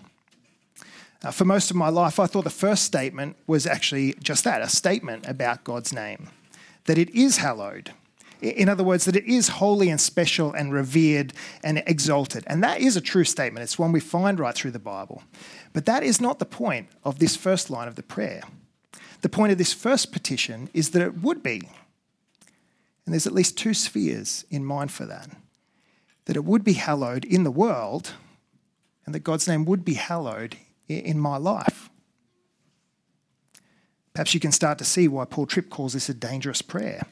Uh, 1.24 1.32
for 1.32 1.46
most 1.46 1.72
of 1.72 1.76
my 1.76 1.90
life, 1.90 2.20
I 2.20 2.28
thought 2.28 2.44
the 2.44 2.50
first 2.52 2.84
statement 2.84 3.36
was 3.48 3.66
actually 3.66 4.14
just 4.22 4.44
that 4.44 4.62
a 4.62 4.70
statement 4.70 5.28
about 5.28 5.64
God's 5.64 5.92
name, 5.92 6.30
that 6.86 7.00
it 7.00 7.10
is 7.12 7.38
hallowed, 7.38 7.94
in 8.42 8.70
other 8.70 8.84
words, 8.84 9.06
that 9.06 9.16
it 9.16 9.26
is 9.26 9.48
holy 9.48 9.90
and 9.90 10.00
special 10.00 10.54
and 10.54 10.74
revered 10.74 11.34
and 11.64 11.84
exalted. 11.88 12.44
And 12.48 12.64
that 12.64 12.82
is 12.82 12.96
a 12.96 13.02
true 13.02 13.24
statement. 13.24 13.64
It's 13.64 13.80
one 13.80 13.92
we 13.92 14.00
find 14.00 14.40
right 14.40 14.56
through 14.56 14.72
the 14.72 14.80
Bible. 14.80 15.24
But 15.74 15.86
that 15.86 16.04
is 16.04 16.22
not 16.22 16.40
the 16.40 16.46
point 16.46 16.90
of 17.04 17.20
this 17.20 17.36
first 17.36 17.70
line 17.70 17.88
of 17.88 17.96
the 17.96 18.04
prayer. 18.04 18.44
The 19.22 19.30
point 19.30 19.52
of 19.52 19.58
this 19.58 19.74
first 19.74 20.12
petition 20.12 20.70
is 20.74 20.92
that 20.92 21.02
it 21.02 21.22
would 21.22 21.42
be. 21.42 21.62
And 23.06 23.14
there's 23.14 23.28
at 23.28 23.34
least 23.34 23.58
two 23.58 23.74
spheres 23.74 24.46
in 24.50 24.66
mind 24.66 24.92
for 24.92 25.06
that 25.06 25.30
that 26.26 26.36
it 26.36 26.44
would 26.44 26.64
be 26.64 26.74
hallowed 26.74 27.24
in 27.24 27.46
the 27.46 27.52
world, 27.52 28.12
and 29.06 29.16
that 29.16 29.22
God's 29.22 29.48
name 29.48 29.64
would 29.64 29.86
be 29.86 29.94
hallowed 29.94 30.58
in 30.90 31.18
my 31.18 31.38
life. 31.38 31.90
Perhaps 34.14 34.34
you 34.34 34.42
can 34.42 34.52
start 34.52 34.78
to 34.80 34.84
see 34.84 35.08
why 35.08 35.24
Paul 35.24 35.46
Tripp 35.46 35.70
calls 35.70 35.94
this 35.94 36.10
a 36.10 36.14
dangerous 36.14 36.62
prayer. 36.62 37.04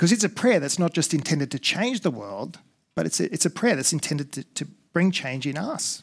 Because 0.00 0.12
it's 0.12 0.24
a 0.24 0.30
prayer 0.30 0.60
that's 0.60 0.78
not 0.78 0.94
just 0.94 1.12
intended 1.12 1.50
to 1.50 1.58
change 1.58 2.00
the 2.00 2.10
world, 2.10 2.58
but 2.94 3.04
it's 3.04 3.20
a, 3.20 3.30
it's 3.30 3.44
a 3.44 3.50
prayer 3.50 3.76
that's 3.76 3.92
intended 3.92 4.32
to, 4.32 4.44
to 4.44 4.64
bring 4.94 5.10
change 5.10 5.46
in 5.46 5.58
us. 5.58 6.02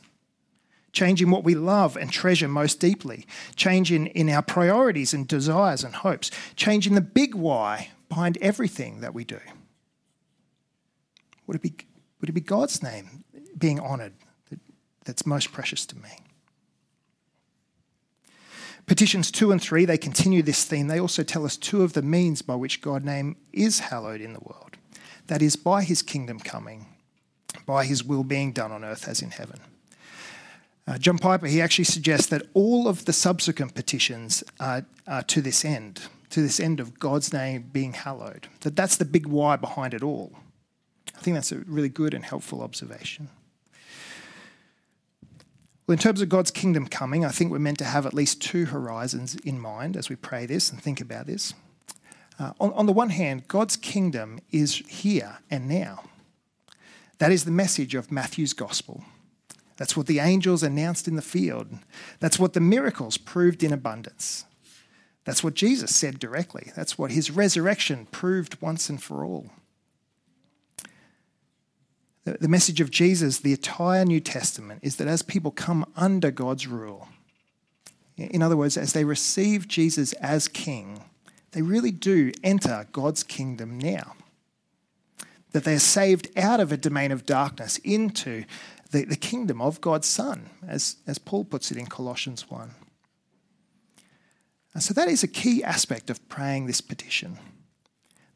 Change 0.91 1.19
in 1.19 1.31
what 1.31 1.43
we 1.43 1.55
love 1.55 1.97
and 1.97 2.11
treasure 2.11 2.47
most 2.47 2.79
deeply. 2.79 3.25
Change 3.55 3.91
in, 3.91 4.05
in 4.05 4.29
our 4.29 4.43
priorities 4.43 5.15
and 5.15 5.27
desires 5.27 5.83
and 5.83 5.95
hopes. 5.95 6.29
Change 6.55 6.85
in 6.85 6.93
the 6.93 7.01
big 7.01 7.33
why 7.33 7.89
behind 8.07 8.37
everything 8.39 9.01
that 9.01 9.15
we 9.15 9.23
do. 9.23 9.39
Would 11.47 11.55
it 11.55 11.63
be, 11.63 11.73
would 12.21 12.29
it 12.29 12.33
be 12.33 12.41
God's 12.41 12.83
name 12.83 13.23
being 13.57 13.79
honoured 13.79 14.13
that, 14.51 14.59
that's 15.05 15.25
most 15.25 15.51
precious 15.51 15.87
to 15.87 15.95
me? 15.95 16.11
Petitions 18.87 19.31
2 19.31 19.51
and 19.51 19.61
3, 19.61 19.83
they 19.83 19.97
continue 19.97 20.41
this 20.41 20.63
theme. 20.63 20.87
They 20.87 20.99
also 20.99 21.21
tell 21.21 21.45
us 21.45 21.57
two 21.57 21.83
of 21.83 21.91
the 21.91 22.01
means 22.01 22.41
by 22.41 22.55
which 22.55 22.81
God's 22.81 23.05
name 23.05 23.35
is 23.51 23.79
hallowed 23.79 24.21
in 24.21 24.31
the 24.31 24.39
world. 24.39 24.77
That 25.27 25.41
is, 25.41 25.57
by 25.57 25.83
his 25.83 26.01
kingdom 26.01 26.39
coming, 26.39 26.85
by 27.65 27.83
his 27.83 28.05
will 28.05 28.23
being 28.23 28.53
done 28.53 28.71
on 28.71 28.85
earth 28.85 29.09
as 29.09 29.21
in 29.21 29.31
heaven. 29.31 29.59
Uh, 30.87 30.97
John 30.97 31.17
Piper, 31.17 31.47
he 31.47 31.61
actually 31.61 31.83
suggests 31.83 32.27
that 32.27 32.43
all 32.53 32.87
of 32.87 33.03
the 33.03 33.11
subsequent 33.11 33.75
petitions 33.75 34.41
are, 34.57 34.85
are 35.05 35.23
to 35.23 35.41
this 35.41 35.65
end, 35.65 36.03
to 36.29 36.41
this 36.41 36.61
end 36.61 36.79
of 36.79 36.97
God's 36.97 37.33
name 37.33 37.69
being 37.73 37.91
hallowed. 37.91 38.47
That 38.61 38.77
that's 38.77 38.95
the 38.95 39.03
big 39.03 39.27
why 39.27 39.57
behind 39.57 39.93
it 39.93 40.01
all. 40.01 40.31
I 41.13 41.19
think 41.19 41.35
that's 41.35 41.51
a 41.51 41.59
really 41.59 41.89
good 41.89 42.13
and 42.13 42.23
helpful 42.23 42.61
observation. 42.61 43.27
Well, 45.87 45.93
in 45.93 45.99
terms 45.99 46.21
of 46.21 46.27
God's 46.27 46.51
kingdom 46.51 46.85
coming, 46.85 47.23
I 47.23 47.29
think 47.29 47.49
we're 47.49 47.59
meant 47.59 47.77
to 47.77 47.85
have 47.85 48.05
at 48.05 48.13
least 48.13 48.41
two 48.41 48.65
horizons 48.65 49.35
in 49.35 49.57
mind 49.57 49.95
as 49.95 50.09
we 50.09 50.17
pray 50.17 50.45
this 50.45 50.69
and 50.69 50.81
think 50.81 50.99
about 50.99 51.27
this. 51.27 51.53
Uh, 52.37 52.51
on, 52.59 52.73
on 52.73 52.85
the 52.87 52.93
one 52.93 53.09
hand, 53.09 53.47
God's 53.47 53.77
kingdom 53.77 54.39
is 54.51 54.83
here 54.87 55.37
and 55.49 55.69
now. 55.69 56.03
That 57.19 57.31
is 57.31 57.45
the 57.45 57.51
message 57.51 57.95
of 57.95 58.11
Matthew's 58.11 58.51
gospel. 58.51 59.05
That's 59.77 59.95
what 59.95 60.07
the 60.07 60.19
angels 60.19 60.61
announced 60.61 61.07
in 61.07 61.15
the 61.15 61.21
field. 61.21 61.69
That's 62.19 62.37
what 62.37 62.51
the 62.51 62.59
miracles 62.59 63.17
proved 63.17 63.63
in 63.63 63.71
abundance. 63.71 64.43
That's 65.23 65.43
what 65.43 65.53
Jesus 65.53 65.95
said 65.95 66.19
directly. 66.19 66.73
That's 66.75 66.97
what 66.97 67.11
his 67.11 67.31
resurrection 67.31 68.07
proved 68.11 68.61
once 68.61 68.89
and 68.89 69.01
for 69.01 69.23
all. 69.23 69.51
The 72.33 72.49
message 72.49 72.81
of 72.81 72.91
Jesus, 72.91 73.39
the 73.39 73.53
entire 73.53 74.03
New 74.03 74.19
Testament, 74.19 74.81
is 74.83 74.97
that 74.97 75.07
as 75.07 75.21
people 75.21 75.51
come 75.51 75.85
under 75.95 76.29
God's 76.29 76.67
rule, 76.67 77.07
in 78.17 78.41
other 78.41 78.57
words, 78.57 78.75
as 78.75 78.93
they 78.93 79.05
receive 79.05 79.67
Jesus 79.67 80.11
as 80.13 80.47
King, 80.47 81.03
they 81.51 81.61
really 81.61 81.91
do 81.91 82.31
enter 82.43 82.87
God's 82.91 83.23
kingdom 83.23 83.79
now. 83.79 84.15
That 85.51 85.63
they 85.63 85.75
are 85.75 85.79
saved 85.79 86.27
out 86.37 86.59
of 86.59 86.71
a 86.71 86.77
domain 86.77 87.11
of 87.11 87.25
darkness 87.25 87.77
into 87.77 88.43
the, 88.91 89.05
the 89.05 89.15
kingdom 89.15 89.61
of 89.61 89.79
God's 89.79 90.07
Son, 90.07 90.49
as, 90.67 90.97
as 91.07 91.19
Paul 91.19 91.45
puts 91.45 91.71
it 91.71 91.77
in 91.77 91.85
Colossians 91.85 92.49
1. 92.49 92.71
And 94.73 94.83
so 94.83 94.93
that 94.93 95.07
is 95.07 95.23
a 95.23 95.27
key 95.27 95.63
aspect 95.63 96.09
of 96.09 96.27
praying 96.27 96.65
this 96.65 96.81
petition, 96.81 97.37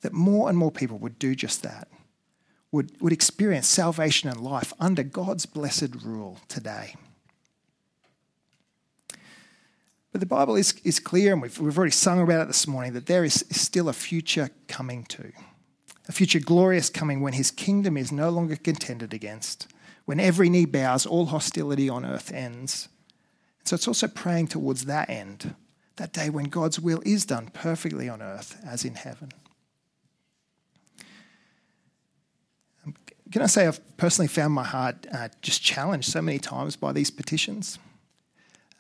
that 0.02 0.14
more 0.14 0.48
and 0.48 0.58
more 0.58 0.72
people 0.72 0.98
would 1.00 1.20
do 1.20 1.36
just 1.36 1.62
that 1.64 1.90
would, 2.72 2.92
would 3.02 3.14
experience 3.14 3.68
salvation 3.68 4.30
and 4.30 4.40
life 4.40 4.74
under 4.80 5.04
God's 5.04 5.46
blessed 5.46 6.04
rule 6.04 6.40
today. 6.48 6.96
But 10.12 10.20
the 10.20 10.28
Bible 10.28 10.56
is, 10.56 10.74
is 10.84 11.00
clear, 11.00 11.34
and 11.34 11.42
we've, 11.42 11.58
we've 11.60 11.78
already 11.78 11.92
sung 11.92 12.20
about 12.20 12.42
it 12.42 12.48
this 12.48 12.68
morning, 12.68 12.94
that 12.94 13.06
there 13.06 13.24
is 13.24 13.46
still 13.50 13.88
a 13.88 13.94
future 13.94 14.50
coming 14.68 15.06
to. 15.06 15.32
A 16.10 16.12
future 16.12 16.40
glorious 16.40 16.90
coming 16.90 17.22
when 17.22 17.34
his 17.34 17.52
kingdom 17.52 17.96
is 17.96 18.12
no 18.12 18.30
longer 18.30 18.58
contended 18.58 19.14
against, 19.14 19.68
when 20.06 20.20
every 20.20 20.50
knee 20.50 20.66
bows, 20.66 21.06
all 21.06 21.28
hostility 21.28 21.88
on 21.88 22.06
earth 22.06 22.34
ends. 22.34 22.90
So 23.64 23.76
it's 23.76 23.88
also 23.88 24.08
praying 24.08 24.48
towards 24.48 24.86
that 24.86 25.10
end, 25.10 25.56
that 25.96 26.12
day 26.12 26.30
when 26.30 26.46
God's 26.46 26.80
will 26.80 27.02
is 27.06 27.26
done 27.26 27.50
perfectly 27.54 28.10
on 28.10 28.22
earth 28.22 28.60
as 28.66 28.84
in 28.84 28.96
heaven. 28.96 29.32
Can 33.32 33.42
I 33.42 33.46
say 33.46 33.66
I've 33.66 33.98
personally 33.98 34.28
found 34.28 34.54
my 34.54 34.64
heart 34.64 35.08
uh, 35.12 35.30
just 35.42 35.64
challenged 35.64 36.12
so 36.12 36.22
many 36.22 36.38
times 36.38 36.76
by 36.76 36.92
these 36.92 37.10
petitions? 37.10 37.80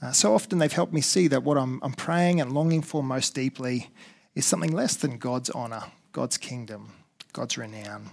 Uh, 0.02 0.12
so 0.12 0.34
often 0.34 0.58
they've 0.58 0.72
helped 0.72 0.94
me 0.94 1.02
see 1.02 1.28
that 1.28 1.44
what 1.44 1.58
I'm, 1.58 1.80
I'm 1.84 1.94
praying 1.94 2.42
and 2.42 2.52
longing 2.52 2.82
for 2.82 3.04
most 3.04 3.36
deeply 3.36 3.90
is 4.36 4.46
something 4.46 4.72
less 4.72 4.96
than 4.96 5.18
God's 5.18 5.50
honour, 5.52 5.84
God's 6.12 6.38
kingdom, 6.38 6.92
God's 7.34 7.58
renown. 7.58 8.10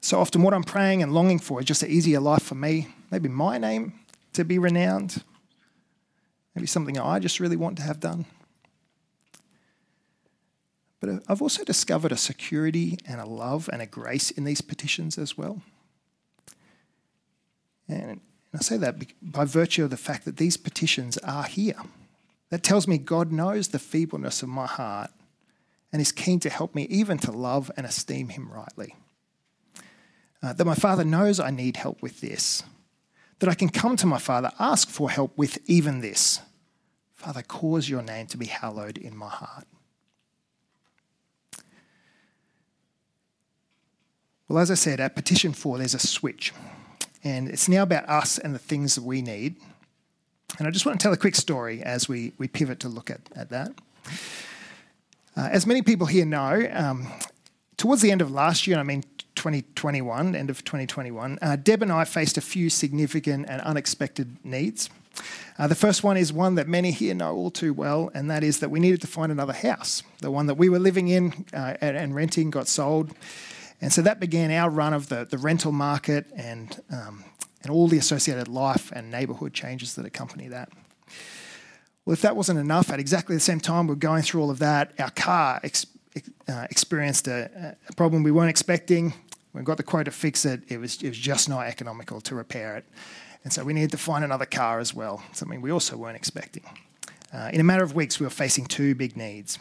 So 0.00 0.20
often, 0.20 0.42
what 0.42 0.54
I'm 0.54 0.62
praying 0.62 1.02
and 1.02 1.12
longing 1.12 1.38
for 1.38 1.58
is 1.58 1.66
just 1.66 1.82
an 1.82 1.90
easier 1.90 2.20
life 2.20 2.42
for 2.42 2.54
me, 2.54 2.88
maybe 3.10 3.28
my 3.28 3.58
name 3.58 3.94
to 4.34 4.44
be 4.44 4.58
renowned, 4.58 5.24
maybe 6.54 6.66
something 6.66 6.98
I 6.98 7.18
just 7.18 7.40
really 7.40 7.56
want 7.56 7.78
to 7.78 7.82
have 7.82 7.98
done. 7.98 8.26
But 11.00 11.22
I've 11.28 11.42
also 11.42 11.62
discovered 11.64 12.12
a 12.12 12.16
security 12.16 12.98
and 13.06 13.20
a 13.20 13.26
love 13.26 13.68
and 13.72 13.82
a 13.82 13.86
grace 13.86 14.30
in 14.30 14.44
these 14.44 14.60
petitions 14.60 15.18
as 15.18 15.36
well. 15.36 15.60
And 17.88 18.20
I 18.54 18.58
say 18.58 18.76
that 18.78 18.96
by 19.20 19.44
virtue 19.44 19.84
of 19.84 19.90
the 19.90 19.96
fact 19.96 20.24
that 20.24 20.38
these 20.38 20.56
petitions 20.56 21.18
are 21.18 21.44
here. 21.44 21.76
That 22.50 22.62
tells 22.62 22.88
me 22.88 22.98
God 22.98 23.32
knows 23.32 23.68
the 23.68 23.78
feebleness 23.78 24.42
of 24.42 24.48
my 24.48 24.66
heart 24.66 25.10
and 25.92 26.00
is 26.00 26.12
keen 26.12 26.40
to 26.40 26.50
help 26.50 26.74
me 26.74 26.84
even 26.84 27.18
to 27.18 27.32
love 27.32 27.70
and 27.76 27.86
esteem 27.86 28.30
Him 28.30 28.50
rightly. 28.50 28.94
Uh, 30.42 30.52
that 30.52 30.64
my 30.64 30.74
Father 30.74 31.04
knows 31.04 31.40
I 31.40 31.50
need 31.50 31.76
help 31.76 32.02
with 32.02 32.20
this. 32.20 32.62
That 33.40 33.48
I 33.48 33.54
can 33.54 33.68
come 33.68 33.96
to 33.96 34.06
my 34.06 34.18
Father, 34.18 34.52
ask 34.58 34.88
for 34.88 35.10
help 35.10 35.36
with 35.36 35.58
even 35.66 36.00
this. 36.00 36.40
Father, 37.14 37.42
cause 37.42 37.88
your 37.88 38.02
name 38.02 38.26
to 38.28 38.36
be 38.36 38.46
hallowed 38.46 38.96
in 38.96 39.16
my 39.16 39.28
heart. 39.28 39.66
Well, 44.48 44.58
as 44.58 44.70
I 44.70 44.74
said, 44.74 45.00
at 45.00 45.16
petition 45.16 45.52
four, 45.52 45.78
there's 45.78 45.94
a 45.94 45.98
switch. 45.98 46.52
And 47.24 47.48
it's 47.48 47.68
now 47.68 47.82
about 47.82 48.08
us 48.08 48.38
and 48.38 48.54
the 48.54 48.60
things 48.60 48.94
that 48.94 49.02
we 49.02 49.20
need. 49.20 49.56
And 50.58 50.68
I 50.68 50.70
just 50.70 50.86
want 50.86 51.00
to 51.00 51.02
tell 51.02 51.12
a 51.12 51.16
quick 51.16 51.34
story 51.34 51.82
as 51.82 52.08
we, 52.08 52.32
we 52.38 52.46
pivot 52.46 52.80
to 52.80 52.88
look 52.88 53.10
at, 53.10 53.20
at 53.34 53.50
that. 53.50 53.72
Uh, 55.36 55.48
as 55.50 55.66
many 55.66 55.82
people 55.82 56.06
here 56.06 56.24
know, 56.24 56.68
um, 56.72 57.08
towards 57.76 58.02
the 58.02 58.12
end 58.12 58.22
of 58.22 58.30
last 58.30 58.66
year, 58.66 58.78
I 58.78 58.84
mean 58.84 59.02
2021, 59.34 60.36
end 60.36 60.48
of 60.48 60.64
2021, 60.64 61.38
uh, 61.42 61.56
Deb 61.56 61.82
and 61.82 61.92
I 61.92 62.04
faced 62.04 62.38
a 62.38 62.40
few 62.40 62.70
significant 62.70 63.46
and 63.48 63.60
unexpected 63.62 64.36
needs. 64.44 64.88
Uh, 65.58 65.66
the 65.66 65.74
first 65.74 66.04
one 66.04 66.16
is 66.16 66.32
one 66.32 66.54
that 66.54 66.68
many 66.68 66.92
here 66.92 67.14
know 67.14 67.34
all 67.34 67.50
too 67.50 67.74
well, 67.74 68.10
and 68.14 68.30
that 68.30 68.44
is 68.44 68.60
that 68.60 68.70
we 68.70 68.78
needed 68.78 69.00
to 69.00 69.06
find 69.06 69.32
another 69.32 69.52
house. 69.52 70.02
The 70.20 70.30
one 70.30 70.46
that 70.46 70.54
we 70.54 70.68
were 70.68 70.78
living 70.78 71.08
in 71.08 71.46
uh, 71.52 71.74
and, 71.80 71.96
and 71.96 72.14
renting 72.14 72.50
got 72.50 72.68
sold. 72.68 73.12
And 73.80 73.92
so 73.92 74.02
that 74.02 74.20
began 74.20 74.50
our 74.50 74.70
run 74.70 74.94
of 74.94 75.08
the, 75.08 75.26
the 75.28 75.38
rental 75.38 75.72
market 75.72 76.26
and, 76.34 76.82
um, 76.90 77.24
and 77.62 77.70
all 77.70 77.88
the 77.88 77.98
associated 77.98 78.48
life 78.48 78.90
and 78.92 79.10
neighbourhood 79.10 79.52
changes 79.52 79.94
that 79.94 80.06
accompany 80.06 80.48
that. 80.48 80.70
Well, 82.04 82.14
if 82.14 82.22
that 82.22 82.36
wasn't 82.36 82.58
enough, 82.58 82.90
at 82.90 83.00
exactly 83.00 83.34
the 83.34 83.40
same 83.40 83.60
time 83.60 83.86
we 83.86 83.92
are 83.92 83.96
going 83.96 84.22
through 84.22 84.40
all 84.40 84.50
of 84.50 84.60
that, 84.60 84.92
our 84.98 85.10
car 85.10 85.60
ex- 85.62 85.86
uh, 86.48 86.66
experienced 86.70 87.28
a, 87.28 87.76
a, 87.88 87.92
problem 87.94 88.22
we 88.22 88.30
weren't 88.30 88.48
expecting. 88.48 89.12
We 89.52 89.62
got 89.62 89.76
the 89.76 89.82
quote 89.82 90.04
to 90.04 90.10
fix 90.10 90.44
it. 90.44 90.62
It 90.68 90.78
was, 90.78 91.02
it 91.02 91.08
was 91.08 91.18
just 91.18 91.48
not 91.48 91.66
economical 91.66 92.20
to 92.22 92.34
repair 92.34 92.76
it. 92.76 92.84
And 93.42 93.52
so 93.52 93.64
we 93.64 93.72
needed 93.72 93.90
to 93.90 93.98
find 93.98 94.24
another 94.24 94.46
car 94.46 94.78
as 94.78 94.94
well, 94.94 95.22
something 95.32 95.60
we 95.60 95.70
also 95.70 95.96
weren't 95.96 96.16
expecting. 96.16 96.64
Uh, 97.32 97.50
in 97.52 97.60
a 97.60 97.64
matter 97.64 97.82
of 97.82 97.94
weeks, 97.94 98.20
we 98.20 98.24
were 98.24 98.30
facing 98.30 98.66
two 98.66 98.94
big 98.94 99.16
needs. 99.16 99.58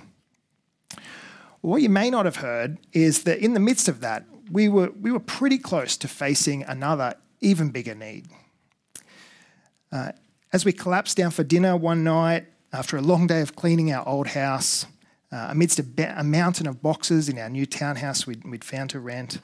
What 1.65 1.81
you 1.81 1.89
may 1.89 2.11
not 2.11 2.25
have 2.25 2.35
heard 2.35 2.77
is 2.93 3.23
that 3.23 3.39
in 3.39 3.55
the 3.55 3.59
midst 3.59 3.87
of 3.87 3.99
that, 4.01 4.23
we 4.51 4.69
were, 4.69 4.91
we 5.01 5.11
were 5.11 5.19
pretty 5.19 5.57
close 5.57 5.97
to 5.97 6.07
facing 6.07 6.61
another, 6.61 7.15
even 7.41 7.69
bigger 7.69 7.95
need. 7.95 8.27
Uh, 9.91 10.11
as 10.53 10.63
we 10.63 10.71
collapsed 10.71 11.17
down 11.17 11.31
for 11.31 11.43
dinner 11.43 11.75
one 11.75 12.03
night 12.03 12.45
after 12.71 12.97
a 12.97 13.01
long 13.01 13.25
day 13.25 13.41
of 13.41 13.55
cleaning 13.55 13.91
our 13.91 14.07
old 14.07 14.27
house, 14.27 14.85
uh, 15.31 15.47
amidst 15.49 15.79
a, 15.79 15.83
ba- 15.83 16.13
a, 16.15 16.23
mountain 16.23 16.67
of 16.67 16.83
boxes 16.83 17.29
in 17.29 17.39
our 17.39 17.49
new 17.49 17.65
townhouse 17.65 18.27
we'd, 18.27 18.43
we'd 18.43 18.63
found 18.63 18.91
to 18.91 18.99
rent, 18.99 19.39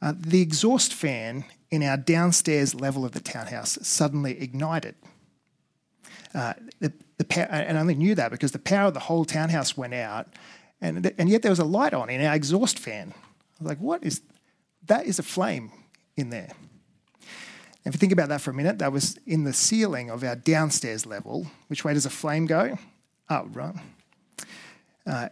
uh, 0.00 0.14
the 0.16 0.40
exhaust 0.40 0.94
fan 0.94 1.44
in 1.70 1.82
our 1.82 1.98
downstairs 1.98 2.74
level 2.74 3.04
of 3.04 3.12
the 3.12 3.20
townhouse 3.20 3.78
suddenly 3.82 4.40
ignited. 4.40 4.94
Uh, 6.34 6.54
the, 6.80 6.94
the 7.18 7.24
power, 7.24 7.44
and 7.44 7.76
I 7.76 7.80
only 7.82 7.94
knew 7.94 8.14
that 8.14 8.30
because 8.30 8.52
the 8.52 8.58
power 8.58 8.88
of 8.88 8.94
the 8.94 9.00
whole 9.00 9.26
townhouse 9.26 9.76
went 9.76 9.92
out, 9.92 10.28
And, 10.82 11.14
and 11.16 11.30
yet 11.30 11.42
there 11.42 11.50
was 11.52 11.60
a 11.60 11.64
light 11.64 11.94
on 11.94 12.10
in 12.10 12.22
our 12.22 12.34
exhaust 12.34 12.78
fan. 12.78 13.14
I 13.14 13.62
was 13.62 13.68
like, 13.68 13.78
what 13.78 14.02
is 14.04 14.20
that? 14.86 15.06
Is 15.06 15.18
a 15.20 15.22
flame 15.22 15.70
in 16.16 16.28
there. 16.30 16.50
If 17.84 17.94
you 17.94 17.98
think 17.98 18.12
about 18.12 18.28
that 18.28 18.40
for 18.40 18.50
a 18.50 18.54
minute, 18.54 18.78
that 18.78 18.92
was 18.92 19.18
in 19.26 19.44
the 19.44 19.52
ceiling 19.52 20.10
of 20.10 20.22
our 20.22 20.36
downstairs 20.36 21.06
level. 21.06 21.46
Which 21.68 21.84
way 21.84 21.94
does 21.94 22.04
a 22.04 22.10
flame 22.10 22.46
go? 22.46 22.78
Up, 23.28 23.46
right? 23.52 23.74
Uh, 25.06 25.28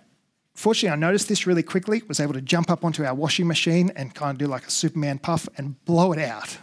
fortunately, 0.54 0.92
I 0.92 0.96
noticed 0.96 1.28
this 1.28 1.46
really 1.46 1.62
quickly, 1.62 2.02
was 2.08 2.20
able 2.20 2.32
to 2.32 2.40
jump 2.40 2.70
up 2.70 2.84
onto 2.84 3.04
our 3.04 3.14
washing 3.14 3.46
machine 3.46 3.92
and 3.94 4.14
kind 4.14 4.32
of 4.32 4.38
do 4.38 4.46
like 4.46 4.66
a 4.66 4.70
Superman 4.70 5.18
puff 5.18 5.48
and 5.56 5.84
blow 5.84 6.12
it 6.12 6.18
out. 6.18 6.58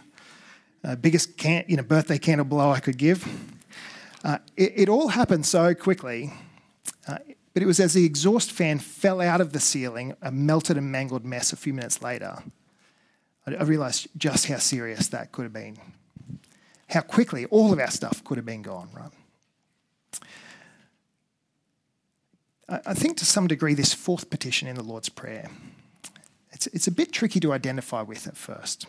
Uh, 0.82 0.96
biggest 0.96 1.36
can- 1.36 1.64
you 1.68 1.76
know, 1.76 1.82
birthday 1.82 2.18
candle 2.18 2.44
blow 2.44 2.70
I 2.70 2.80
could 2.80 2.98
give. 2.98 3.26
Uh, 4.24 4.38
it, 4.56 4.72
it, 4.76 4.88
all 4.88 5.08
happened 5.08 5.46
so 5.46 5.74
quickly, 5.74 6.32
uh, 7.06 7.18
but 7.58 7.64
it 7.64 7.66
was 7.66 7.80
as 7.80 7.92
the 7.92 8.04
exhaust 8.04 8.52
fan 8.52 8.78
fell 8.78 9.20
out 9.20 9.40
of 9.40 9.52
the 9.52 9.58
ceiling, 9.58 10.14
a 10.22 10.30
melted 10.30 10.76
and 10.76 10.92
mangled 10.92 11.24
mess 11.24 11.52
a 11.52 11.56
few 11.56 11.74
minutes 11.74 12.00
later, 12.00 12.38
I, 13.48 13.64
realised 13.64 14.06
just 14.16 14.46
how 14.46 14.58
serious 14.58 15.08
that 15.08 15.32
could 15.32 15.42
have 15.42 15.52
been. 15.52 15.76
How 16.88 17.00
quickly 17.00 17.46
all 17.46 17.72
of 17.72 17.80
our 17.80 17.90
stuff 17.90 18.22
could 18.22 18.36
have 18.36 18.46
been 18.46 18.62
gone, 18.62 18.90
right? 18.92 19.10
I 22.86 22.94
think 22.94 23.16
to 23.16 23.24
some 23.24 23.48
degree, 23.48 23.74
this 23.74 23.92
fourth 23.92 24.30
petition 24.30 24.68
in 24.68 24.76
the 24.76 24.84
Lord's 24.84 25.08
Prayer, 25.08 25.50
it's, 26.52 26.68
it's 26.68 26.86
a 26.86 26.92
bit 26.92 27.10
tricky 27.10 27.40
to 27.40 27.52
identify 27.52 28.02
with 28.02 28.28
at 28.28 28.36
first. 28.36 28.86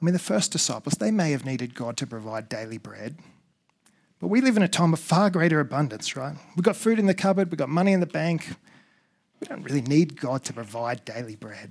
I 0.00 0.04
mean, 0.04 0.12
the 0.12 0.20
first 0.20 0.52
disciples, 0.52 0.94
they 0.94 1.10
may 1.10 1.32
have 1.32 1.44
needed 1.44 1.74
God 1.74 1.96
to 1.96 2.06
provide 2.06 2.48
daily 2.48 2.78
bread, 2.78 3.16
but 4.20 4.28
we 4.28 4.40
live 4.40 4.56
in 4.56 4.62
a 4.62 4.68
time 4.68 4.92
of 4.92 4.98
far 4.98 5.30
greater 5.30 5.60
abundance, 5.60 6.16
right? 6.16 6.36
We've 6.56 6.64
got 6.64 6.76
food 6.76 6.98
in 6.98 7.06
the 7.06 7.14
cupboard, 7.14 7.50
we've 7.50 7.58
got 7.58 7.68
money 7.68 7.92
in 7.92 8.00
the 8.00 8.06
bank. 8.06 8.48
We 9.40 9.46
don't 9.46 9.62
really 9.62 9.82
need 9.82 10.20
God 10.20 10.44
to 10.44 10.52
provide 10.52 11.04
daily 11.04 11.36
bread. 11.36 11.70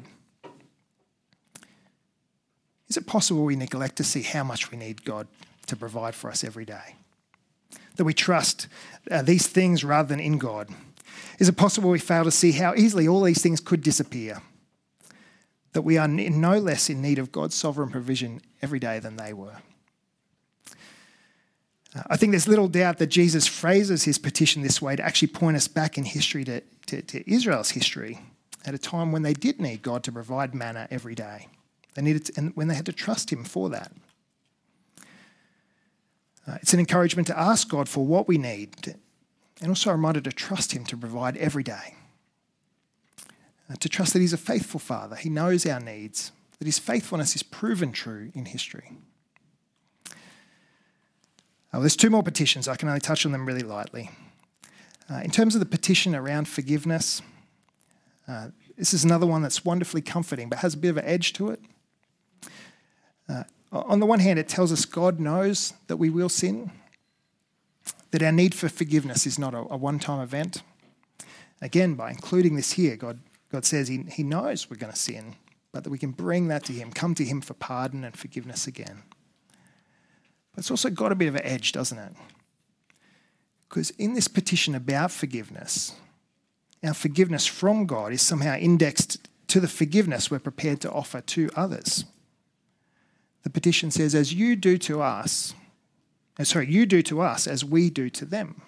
Is 2.88 2.96
it 2.96 3.06
possible 3.06 3.44
we 3.44 3.58
neglect 3.58 3.98
to 3.98 4.04
see 4.04 4.22
how 4.22 4.44
much 4.44 4.72
we 4.72 4.78
need 4.78 5.04
God 5.04 5.28
to 5.66 5.76
provide 5.76 6.16
for 6.16 6.30
us 6.30 6.44
every 6.44 6.64
day? 6.64 6.96
That 7.98 8.06
we 8.06 8.14
trust 8.14 8.68
uh, 9.12 9.22
these 9.22 9.48
things 9.48 9.84
rather 9.84 10.08
than 10.08 10.20
in 10.20 10.38
God? 10.38 10.70
Is 11.40 11.50
it 11.50 11.58
possible 11.58 11.90
we 11.90 12.00
fail 12.00 12.24
to 12.24 12.32
see 12.32 12.54
how 12.54 12.74
easily 12.76 13.08
all 13.08 13.22
these 13.22 13.42
things 13.42 13.60
could 13.60 13.82
disappear? 13.82 14.42
That 15.74 15.82
we 15.82 15.98
are 15.98 16.08
no 16.08 16.58
less 16.58 16.90
in 16.90 17.02
need 17.02 17.20
of 17.20 17.32
God's 17.32 17.56
sovereign 17.56 17.90
provision 17.90 18.42
every 18.62 18.80
day 18.80 19.00
than 19.00 19.18
they 19.18 19.34
were? 19.34 19.58
I 22.08 22.18
think 22.18 22.32
there's 22.32 22.48
little 22.48 22.68
doubt 22.68 22.98
that 22.98 23.08
Jesus 23.08 23.48
phrases 23.48 24.04
his 24.04 24.18
petition 24.18 24.62
this 24.62 24.82
way 24.82 24.96
to 24.96 25.04
actually 25.04 25.30
point 25.30 25.58
us 25.58 25.68
back 25.68 25.98
in 25.98 26.04
history 26.04 26.44
to, 26.46 26.62
to, 26.88 27.02
to 27.02 27.32
Israel's 27.32 27.72
history 27.72 28.20
at 28.66 28.74
a 28.74 28.78
time 28.78 29.12
when 29.12 29.24
they 29.24 29.34
did 29.34 29.62
need 29.62 29.82
God 29.82 30.04
to 30.04 30.12
provide 30.12 30.54
manna 30.54 30.88
every 30.92 31.16
day. 31.16 31.48
They 31.94 32.02
needed 32.02 32.26
to, 32.26 32.34
and 32.38 32.56
when 32.56 32.68
they 32.68 32.76
had 32.76 32.86
to 32.88 32.94
trust 32.94 33.32
him 33.32 33.44
for 33.44 33.70
that. 33.70 33.92
Uh, 36.48 36.58
it's 36.62 36.74
an 36.74 36.80
encouragement 36.80 37.28
to 37.28 37.40
ask 37.40 37.70
God 37.70 37.90
for 37.90 38.06
what 38.06 38.28
we 38.28 38.38
need 38.38 38.96
and 39.62 39.70
also 39.70 39.90
a 39.90 39.94
reminder 39.94 40.22
to 40.22 40.32
trust 40.32 40.72
him 40.72 40.86
to 40.86 40.98
provide 40.98 41.36
every 41.38 41.64
day. 41.64 41.96
Uh, 43.70 43.76
to 43.80 43.90
trust 43.90 44.14
that 44.14 44.20
he's 44.20 44.34
a 44.34 44.38
faithful 44.38 44.80
father, 44.80 45.16
he 45.16 45.30
knows 45.30 45.66
our 45.66 45.80
needs, 45.80 46.32
that 46.60 46.66
his 46.66 46.80
faithfulness 46.80 47.36
is 47.36 47.44
proven 47.44 47.92
true 47.92 48.32
in 48.34 48.46
history. 48.46 48.92
Uh, 51.74 51.80
there's 51.80 51.96
two 51.96 52.10
more 52.10 52.24
petitions. 52.24 52.68
I 52.68 52.76
can 52.76 52.88
only 52.88 53.02
touch 53.02 53.26
on 53.26 53.32
them 53.32 53.46
really 53.46 53.62
lightly. 53.62 54.10
Uh, 55.10 55.22
in 55.24 55.32
terms 55.32 55.56
of 55.56 55.60
the 55.60 55.66
petition 55.66 56.16
around 56.16 56.48
forgiveness, 56.48 57.22
uh, 58.28 58.50
this 58.78 58.94
is 58.94 59.04
another 59.04 59.26
one 59.26 59.42
that's 59.42 59.66
wonderfully 59.66 60.02
comforting 60.02 60.50
but 60.50 60.60
has 60.60 60.74
a 60.74 60.78
bit 60.78 60.90
of 60.90 60.98
an 60.98 61.06
edge 61.06 61.34
to 61.34 61.50
it. 61.50 61.62
Uh, 63.30 63.44
on 63.72 64.00
the 64.00 64.06
one 64.06 64.20
hand, 64.20 64.40
it 64.40 64.48
tells 64.48 64.72
us 64.72 64.86
God 64.86 65.20
knows 65.20 65.74
that 65.88 65.98
we 65.98 66.10
will 66.10 66.30
sin, 66.30 66.72
that 68.12 68.24
our 68.24 68.32
need 68.32 68.56
for 68.56 68.70
forgiveness 68.70 69.26
is 69.26 69.38
not 69.38 69.54
a, 69.54 69.60
a 69.60 69.78
one 69.78 70.00
time 70.00 70.22
event. 70.22 70.64
Again, 71.62 71.96
by 71.96 72.12
including 72.12 72.56
this 72.56 72.74
here, 72.74 72.96
God, 72.96 73.20
God 73.52 73.66
says 73.66 73.88
he, 73.88 74.04
he 74.12 74.24
knows 74.24 74.70
we're 74.70 74.78
going 74.78 74.94
to 74.94 75.00
sin, 75.00 75.36
but 75.72 75.84
that 75.84 75.90
we 75.90 75.98
can 75.98 76.12
bring 76.12 76.48
that 76.48 76.64
to 76.66 76.74
Him, 76.74 76.92
come 76.92 77.16
to 77.16 77.26
Him 77.26 77.42
for 77.42 77.54
pardon 77.56 78.04
and 78.04 78.16
forgiveness 78.16 78.68
again. 78.68 79.04
But 80.58 80.64
it's 80.64 80.72
also 80.72 80.90
got 80.90 81.12
a 81.12 81.16
bit 81.16 81.28
of 81.28 81.36
an 81.36 81.44
edge, 81.44 81.72
doesn't 81.72 82.00
it? 82.00 82.14
Because 83.70 83.92
in 83.92 84.16
this 84.16 84.28
petition 84.28 84.74
about 84.74 85.12
forgiveness, 85.12 85.94
our 86.84 86.96
forgiveness 86.96 87.46
from 87.46 87.86
God 87.86 88.12
is 88.12 88.24
somehow 88.24 88.56
indexed 88.56 89.28
to 89.50 89.60
the 89.60 89.68
forgiveness 89.68 90.32
we're 90.32 90.40
prepared 90.40 90.82
to 90.82 90.92
offer 90.92 91.22
to 91.22 91.52
others. 91.56 92.06
The 93.44 93.52
petition 93.52 93.92
says, 93.92 94.16
as 94.16 94.34
you 94.34 94.56
do 94.56 94.80
to 94.80 95.00
us, 95.00 95.54
uh, 96.40 96.44
sorry, 96.44 96.72
you 96.72 96.88
do 96.88 97.04
to 97.04 97.22
us 97.22 97.46
as 97.46 97.64
we 97.64 97.92
do 97.92 98.10
to 98.10 98.26
them. 98.26 98.64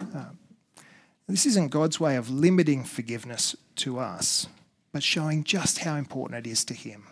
Uh, 0.00 0.30
this 1.28 1.44
isn't 1.44 1.68
God's 1.68 2.00
way 2.00 2.16
of 2.16 2.30
limiting 2.30 2.82
forgiveness 2.82 3.54
to 3.74 3.98
us, 3.98 4.46
but 4.90 5.02
showing 5.02 5.44
just 5.44 5.80
how 5.80 5.96
important 5.96 6.46
it 6.46 6.50
is 6.50 6.64
to 6.64 6.72
Him. 6.72 7.04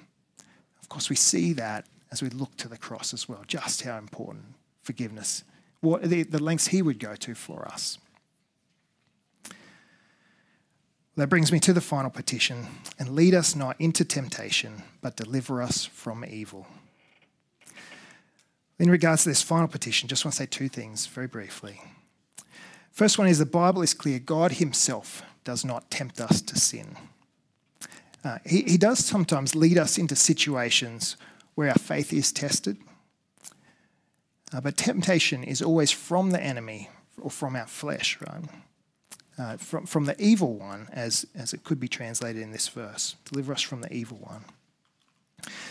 Of 0.81 0.89
course, 0.89 1.11
we 1.11 1.17
see 1.17 1.53
that 1.53 1.85
as 2.15 2.23
we 2.23 2.29
look 2.29 2.57
to 2.57 2.69
the 2.69 2.79
cross 2.79 3.13
as 3.13 3.29
well, 3.29 3.43
just 3.49 3.83
how 3.83 3.99
important 3.99 4.45
forgiveness, 4.83 5.43
what 5.81 6.05
the, 6.05 6.23
the 6.23 6.41
lengths 6.41 6.69
he 6.69 6.81
would 6.81 7.01
go 7.01 7.17
to 7.17 7.35
for 7.35 7.67
us. 7.67 7.99
That 11.17 11.29
brings 11.29 11.51
me 11.51 11.59
to 11.61 11.73
the 11.73 11.81
final 11.81 12.11
petition 12.11 12.69
and 13.01 13.17
lead 13.17 13.35
us 13.35 13.57
not 13.57 13.75
into 13.81 14.05
temptation, 14.05 14.85
but 15.03 15.17
deliver 15.17 15.61
us 15.61 15.85
from 15.85 16.25
evil. 16.25 16.69
In 18.79 18.89
regards 18.89 19.25
to 19.25 19.31
this 19.31 19.43
final 19.43 19.67
petition, 19.67 20.09
just 20.09 20.25
want 20.25 20.35
to 20.35 20.39
say 20.39 20.47
two 20.47 20.69
things 20.69 21.07
very 21.07 21.27
briefly. 21.27 21.81
First 22.93 23.19
one 23.19 23.27
is 23.27 23.41
the 23.41 23.47
Bible 23.47 23.83
is 23.83 23.93
clear 23.93 24.21
God 24.21 24.53
Himself 24.53 25.25
does 25.43 25.65
not 25.65 25.91
tempt 25.91 26.21
us 26.21 26.41
to 26.43 26.57
sin. 26.57 26.97
Uh, 28.25 28.39
he, 28.47 28.63
he 28.63 28.77
does 28.77 29.05
sometimes 29.05 29.57
lead 29.57 29.79
us 29.79 29.99
into 29.99 30.15
situations 30.15 31.17
where 31.55 31.69
our 31.69 31.75
faith 31.75 32.13
is 32.13 32.33
tested. 32.33 32.77
Uh, 34.53 34.61
but 34.61 34.77
temptation 34.77 35.43
is 35.43 35.63
always 35.63 35.91
from 35.91 36.31
the 36.31 36.43
enemy 36.43 36.89
or 37.21 37.31
from 37.31 37.57
our 37.57 37.67
flesh, 37.67 38.19
right? 38.21 38.45
Uh, 39.37 39.57
from, 39.57 39.85
from 39.85 40.05
the 40.05 40.21
evil 40.23 40.55
one, 40.55 40.89
as, 40.93 41.27
as 41.35 41.53
it 41.53 41.65
could 41.65 41.81
be 41.81 41.89
translated 41.89 42.41
in 42.41 42.53
this 42.53 42.69
verse. 42.69 43.17
Deliver 43.25 43.53
us 43.53 43.63
from 43.63 43.81
the 43.81 43.93
evil 43.93 44.19
one. 44.19 44.45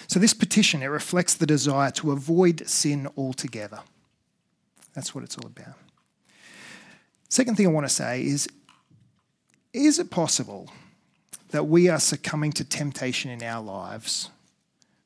So, 0.08 0.19
this 0.19 0.34
petition, 0.34 0.84
it 0.84 0.88
reflects 0.88 1.34
the 1.34 1.48
desire 1.48 1.89
to 1.91 2.12
avoid 2.12 2.67
sin 2.67 3.08
altogether. 3.17 3.80
That's 4.93 5.15
what 5.15 5.24
it's 5.24 5.38
all 5.38 5.48
about. 5.48 5.76
Second 7.30 7.56
thing 7.56 7.65
I 7.65 7.72
want 7.72 7.88
to 7.88 7.93
say 7.93 8.24
is 8.24 8.48
is 9.74 9.98
it 9.98 10.12
possible 10.12 10.69
that 11.50 11.63
we 11.63 11.89
are 11.89 12.00
succumbing 12.00 12.52
to 12.54 12.63
temptation 12.63 13.32
in 13.32 13.41
our 13.41 13.63
lives 13.63 14.30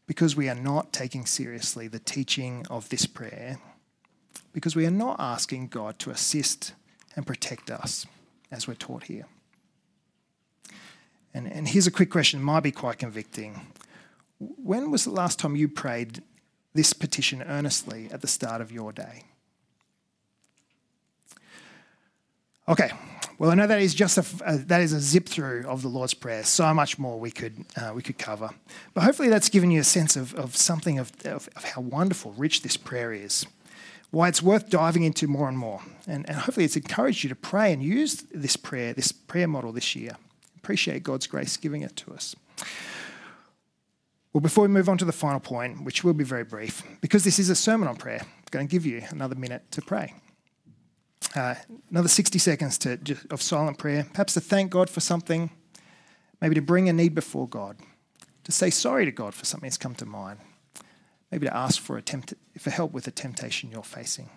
because 0.08 0.36
we 0.36 0.50
are 0.50 0.56
not 0.56 0.94
taking 0.94 1.26
seriously 1.26 1.88
the 1.88 2.00
teaching 2.00 2.66
of 2.70 2.90
this 2.90 3.06
prayer, 3.06 3.60
because 4.54 4.76
we 4.76 4.86
are 4.86 4.92
not 4.92 5.18
asking 5.20 5.68
God 5.68 6.00
to 6.00 6.10
assist 6.10 6.74
and 7.16 7.28
protect 7.28 7.70
us 7.70 8.08
as 8.50 8.68
we're 8.68 8.74
taught 8.74 9.04
here. 9.04 9.26
And, 11.34 11.52
and 11.52 11.68
here's 11.68 11.86
a 11.86 11.92
quick 11.92 12.10
question, 12.10 12.42
might 12.42 12.62
be 12.62 12.72
quite 12.72 12.98
convicting. 12.98 13.68
When 14.40 14.90
was 14.90 15.04
the 15.04 15.12
last 15.12 15.40
time 15.40 15.56
you 15.56 15.68
prayed 15.68 16.24
this 16.74 16.94
petition 16.94 17.44
earnestly 17.44 18.08
at 18.12 18.22
the 18.22 18.28
start 18.28 18.62
of 18.62 18.72
your 18.72 18.92
day? 18.92 19.26
Okay, 22.70 22.92
well, 23.40 23.52
I 23.52 23.54
know 23.54 23.68
that 23.68 23.82
is 23.82 23.94
just 23.94 24.18
a, 24.18 24.46
uh, 24.46 24.58
that 24.66 24.82
is 24.82 24.94
a 24.94 25.00
zip 25.00 25.28
through 25.28 25.66
of 25.68 25.84
the 25.84 25.88
Lord's 25.88 26.16
Prayer. 26.16 26.44
So 26.44 26.74
much 26.74 26.98
more 26.98 27.20
we 27.20 27.30
could 27.30 27.66
uh, 27.76 27.92
we 27.94 28.02
could 28.02 28.18
cover, 28.18 28.50
but 28.94 29.04
hopefully 29.04 29.30
that's 29.30 29.50
given 29.50 29.70
you 29.70 29.82
a 29.82 29.84
sense 29.84 30.16
of, 30.16 30.34
of 30.36 30.56
something 30.56 30.98
of, 30.98 31.12
of, 31.26 31.48
of, 31.56 31.64
how 31.64 31.82
wonderful, 31.82 32.34
rich 32.34 32.64
this 32.64 32.78
prayer 32.78 33.14
is, 33.14 33.46
why 34.10 34.28
it's 34.28 34.42
worth 34.42 34.70
diving 34.70 35.04
into 35.04 35.28
more 35.28 35.48
and 35.48 35.58
more, 35.58 35.82
and, 36.08 36.28
and 36.28 36.40
hopefully 36.40 36.66
it's 36.66 36.76
encouraged 36.76 37.24
you 37.24 37.30
to 37.30 37.36
pray 37.36 37.72
and 37.72 37.84
use 37.84 38.24
this 38.34 38.56
prayer, 38.56 38.94
this 38.94 39.12
prayer 39.12 39.48
model 39.48 39.72
this 39.72 39.96
year. 39.96 40.18
Appreciate 40.58 41.04
God's 41.04 41.28
grace 41.28 41.58
giving 41.58 41.82
it 41.84 41.96
to 41.98 42.14
us. 42.14 42.36
Well, 44.34 44.42
before 44.42 44.64
we 44.64 44.68
move 44.68 44.90
on 44.90 44.98
to 44.98 45.06
the 45.06 45.12
final 45.12 45.40
point, 45.40 45.84
which 45.84 46.04
will 46.04 46.14
be 46.14 46.24
very 46.24 46.44
brief, 46.44 46.84
because 47.02 47.24
this 47.24 47.40
is 47.40 47.50
a 47.50 47.56
sermon 47.56 47.88
on 47.88 47.96
prayer, 47.96 48.20
I'm 48.22 48.44
going 48.52 48.68
to 48.68 48.72
give 48.72 48.86
you 48.86 49.04
another 49.10 49.36
minute 49.36 49.64
to 49.72 49.82
pray. 49.82 50.14
Uh, 51.36 51.56
another 51.92 52.08
60 52.08 52.40
seconds 52.40 52.78
to, 52.80 52.98
of 53.30 53.42
silent 53.42 53.78
prayer, 53.78 54.08
perhaps 54.12 54.34
to 54.34 54.42
thank 54.42 54.72
God 54.72 54.90
for 54.90 55.00
something, 55.00 55.50
maybe 56.42 56.56
to 56.56 56.62
bring 56.62 56.88
a 56.90 56.94
need 56.94 57.14
before 57.14 57.48
God, 57.48 57.78
to 58.44 58.52
say 58.52 58.70
sorry 58.70 59.06
to 59.06 59.12
God 59.12 59.34
for 59.34 59.46
something 59.46 59.68
that's 59.68 59.78
come 59.78 59.96
to 59.96 60.06
mind, 60.06 60.40
maybe 61.32 61.46
to 61.46 61.56
ask 61.56 61.82
for, 61.82 61.98
a 61.98 62.02
tempt- 62.02 62.34
for 62.58 62.70
help 62.70 62.92
with 62.92 63.08
a 63.08 63.12
temptation 63.12 63.70
you're 63.72 63.84
facing. 63.84 64.30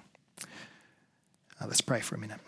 Uh, 1.61 1.67
let's 1.67 1.81
pray 1.81 2.01
for 2.01 2.17
a 2.17 2.19
minute. 2.19 2.41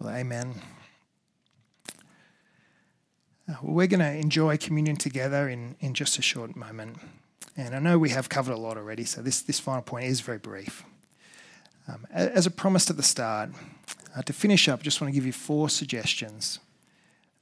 Well, 0.00 0.14
amen. 0.14 0.54
Uh, 3.46 3.54
we're 3.60 3.86
going 3.86 4.00
to 4.00 4.10
enjoy 4.10 4.56
communion 4.56 4.96
together 4.96 5.46
in, 5.46 5.76
in 5.80 5.92
just 5.92 6.18
a 6.18 6.22
short 6.22 6.56
moment. 6.56 6.96
And 7.54 7.74
I 7.74 7.80
know 7.80 7.98
we 7.98 8.08
have 8.08 8.30
covered 8.30 8.52
a 8.52 8.56
lot 8.56 8.78
already, 8.78 9.04
so 9.04 9.20
this, 9.20 9.42
this 9.42 9.60
final 9.60 9.82
point 9.82 10.06
is 10.06 10.22
very 10.22 10.38
brief. 10.38 10.84
Um, 11.86 12.06
as 12.10 12.46
I 12.46 12.50
promised 12.50 12.88
at 12.88 12.96
the 12.96 13.02
start, 13.02 13.50
uh, 14.16 14.22
to 14.22 14.32
finish 14.32 14.70
up, 14.70 14.80
I 14.80 14.82
just 14.84 15.02
want 15.02 15.12
to 15.12 15.14
give 15.14 15.26
you 15.26 15.32
four 15.32 15.68
suggestions 15.68 16.60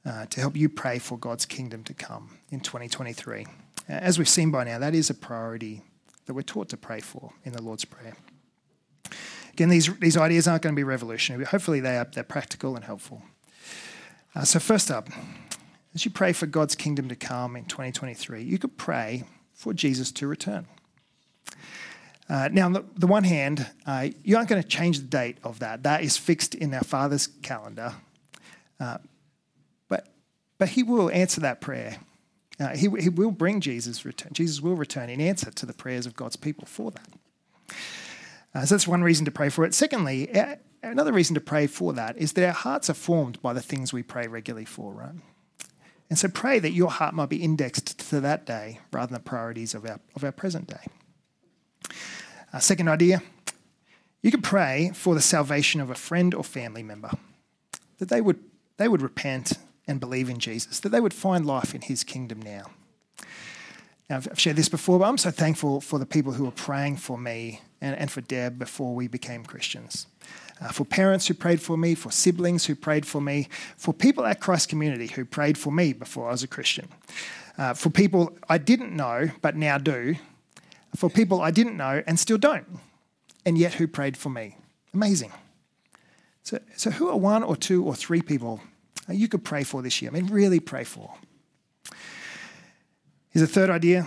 uh, 0.05 0.27
to 0.27 0.41
help 0.41 0.57
you 0.57 0.69
pray 0.69 0.99
for 0.99 1.17
God's 1.17 1.47
kingdom 1.47 1.85
to 1.85 1.95
come 1.95 2.39
in 2.51 2.59
2023. 2.59 3.47
As 3.89 4.19
we've 4.19 4.29
seen 4.29 4.51
by 4.51 4.65
now, 4.65 4.81
that 4.81 4.97
is 4.97 5.11
a 5.11 5.15
priority 5.15 5.83
that 6.27 6.35
we're 6.35 6.43
taught 6.43 6.71
to 6.71 6.77
pray 6.77 6.99
for 6.99 7.31
in 7.45 7.53
the 7.53 7.63
Lord's 7.63 7.85
Prayer. 7.85 8.17
Again, 9.59 9.71
these, 9.71 9.93
these 9.99 10.17
ideas 10.17 10.47
aren't 10.47 10.63
going 10.63 10.73
to 10.73 10.79
be 10.79 10.85
revolutionary, 10.85 11.43
but 11.43 11.51
hopefully 11.51 11.81
they 11.81 11.97
are, 11.97 12.07
they're 12.15 12.23
practical 12.23 12.77
and 12.77 12.85
helpful. 12.85 13.25
Uh, 14.33 14.45
so, 14.45 14.61
first 14.61 14.89
up, 14.89 15.09
as 15.97 16.05
you 16.05 16.13
pray 16.13 16.33
for 16.33 16.47
God's 16.47 16.77
kingdom 16.77 17.09
to 17.09 17.17
come 17.17 17.57
in 17.57 17.65
2023, 17.65 18.41
you 18.41 18.57
could 18.57 18.79
pray 18.79 19.25
for 19.55 19.75
Jesus 19.75 20.13
to 20.13 20.29
return. 20.29 20.69
Uh, 22.29 22.49
now, 22.53 22.67
on 22.67 22.73
the, 22.73 22.85
the, 22.95 23.09
one 23.09 23.25
hand, 23.25 23.67
uh, 23.85 24.11
you 24.23 24.37
aren't 24.37 24.49
going 24.49 24.63
to 24.63 24.69
change 24.69 25.01
the 25.01 25.07
date 25.07 25.39
of 25.43 25.59
that. 25.59 25.83
That 25.83 26.05
is 26.05 26.17
fixed 26.17 26.55
in 26.55 26.73
our 26.73 26.85
Father's 26.85 27.27
calendar. 27.27 27.95
Uh, 28.79 28.99
but, 29.89 30.07
but 30.59 30.69
He 30.69 30.85
will 30.85 31.11
answer 31.11 31.41
that 31.41 31.61
prayer. 31.61 31.97
Uh, 32.61 32.77
he, 32.77 32.89
he 33.01 33.09
will 33.09 33.33
bring 33.33 33.61
Jesus 33.61 34.05
return. 34.05 34.33
Jesus 34.33 34.61
will 34.61 34.77
return 34.77 35.11
in 35.11 35.21
answer 35.21 35.51
to 35.51 35.67
the 35.67 35.73
prayers 35.73 36.07
of 36.07 36.15
God's 36.15 36.37
people 36.37 36.65
for 36.65 36.93
that. 36.93 37.09
Uh, 38.59 38.67
so 38.67 38.75
that's 38.75 38.89
one 38.89 39.03
reason 39.05 39.25
to 39.25 39.31
pray 39.31 39.49
for 39.49 39.65
it. 39.65 39.73
Secondly, 39.73 40.29
another 40.83 41.13
reason 41.13 41.35
to 41.35 41.41
pray 41.41 41.69
for 41.69 41.93
that 41.93 42.19
is 42.19 42.33
that 42.33 42.45
our 42.45 42.53
hearts 42.53 42.91
are 42.91 42.95
formed 42.95 43.41
by 43.41 43.53
the 43.53 43.63
things 43.63 43.93
we 43.93 44.03
pray 44.03 44.27
regularly 44.27 44.65
for, 44.65 44.93
right? 44.93 45.15
And 46.11 46.19
so 46.19 46.27
pray 46.27 46.59
that 46.59 46.73
your 46.73 46.91
heart 46.91 47.15
might 47.15 47.29
be 47.29 47.41
indexed 47.41 48.01
to 48.11 48.21
that 48.21 48.47
day 48.47 48.81
rather 48.93 49.07
than 49.07 49.23
the 49.23 49.29
priorities 49.29 49.75
of 49.75 49.87
our, 49.87 50.01
of 50.17 50.25
our 50.25 50.33
present 50.33 50.67
day. 50.67 50.87
Uh, 52.53 52.59
second 52.59 52.89
idea 52.89 53.23
you 54.23 54.33
can 54.33 54.43
pray 54.43 54.91
for 54.93 55.15
the 55.15 55.21
salvation 55.21 55.81
of 55.81 55.91
a 55.91 55.95
friend 55.95 56.35
or 56.35 56.43
family 56.43 56.83
member, 56.83 57.13
that 57.99 58.09
they 58.09 58.21
would, 58.21 58.41
they 58.77 58.89
would 58.89 59.03
repent 59.03 59.53
and 59.87 60.01
believe 60.01 60.29
in 60.29 60.41
Jesus, 60.41 60.81
that 60.81 60.89
they 60.89 61.01
would 61.01 61.15
find 61.15 61.47
life 61.47 61.77
in 61.77 61.83
his 61.83 62.03
kingdom 62.03 62.43
now. 62.43 62.65
Now, 64.09 64.17
I've 64.17 64.41
shared 64.41 64.57
this 64.57 64.69
before, 64.69 64.99
but 64.99 65.05
I'm 65.05 65.19
so 65.19 65.31
thankful 65.31 65.81
for 65.81 65.99
the 65.99 66.07
people 66.07 66.33
who 66.33 66.45
were 66.45 66.51
praying 66.51 66.97
for 66.97 67.19
me 67.19 67.61
and, 67.81 67.95
and 67.97 68.11
for 68.11 68.23
Deb 68.23 68.59
before 68.59 68.95
we 68.95 69.07
became 69.07 69.45
Christians 69.45 70.07
uh, 70.61 70.69
for 70.69 70.85
parents 70.85 71.27
who 71.27 71.35
prayed 71.35 71.61
for 71.61 71.77
me, 71.77 71.95
for 71.95 72.11
siblings 72.11 72.67
who 72.67 72.75
prayed 72.75 73.07
for 73.07 73.21
me, 73.21 73.49
for 73.77 73.93
people 73.93 74.25
at 74.25 74.41
Christ 74.41 74.69
Community 74.69 75.07
who 75.07 75.25
prayed 75.25 75.57
for 75.57 75.73
me 75.73 75.93
before 75.93 76.29
I 76.29 76.33
was 76.33 76.43
a 76.43 76.49
Christian, 76.49 76.89
uh, 77.57 77.75
for 77.75 77.91
people 77.91 78.37
I 78.49 78.59
didn't 78.59 78.95
know 78.95 79.31
but 79.43 79.57
now 79.57 79.79
do, 79.79 80.17
for 80.97 81.11
people 81.11 81.41
I 81.41 81.51
didn't 81.51 81.77
know 81.77 82.03
and 82.07 82.19
still 82.19 82.39
don't, 82.39 82.67
and 83.45 83.57
yet 83.59 83.75
who 83.75 83.87
prayed 83.87 84.17
for 84.17 84.31
me. 84.31 84.57
Amazing. 84.95 85.33
So, 86.43 86.59
so 86.77 86.91
who 86.91 87.09
are 87.09 87.17
one 87.17 87.43
or 87.43 87.57
two 87.57 87.85
or 87.85 87.95
three 87.95 88.23
people 88.23 88.61
you 89.09 89.29
could 89.29 89.45
pray 89.45 89.65
for 89.65 89.83
this 89.83 90.01
year? 90.01 90.11
I 90.11 90.15
mean, 90.15 90.27
really 90.27 90.61
pray 90.61 90.85
for. 90.85 91.15
Here's 93.31 93.43
a 93.43 93.53
third 93.53 93.71
idea. 93.71 94.07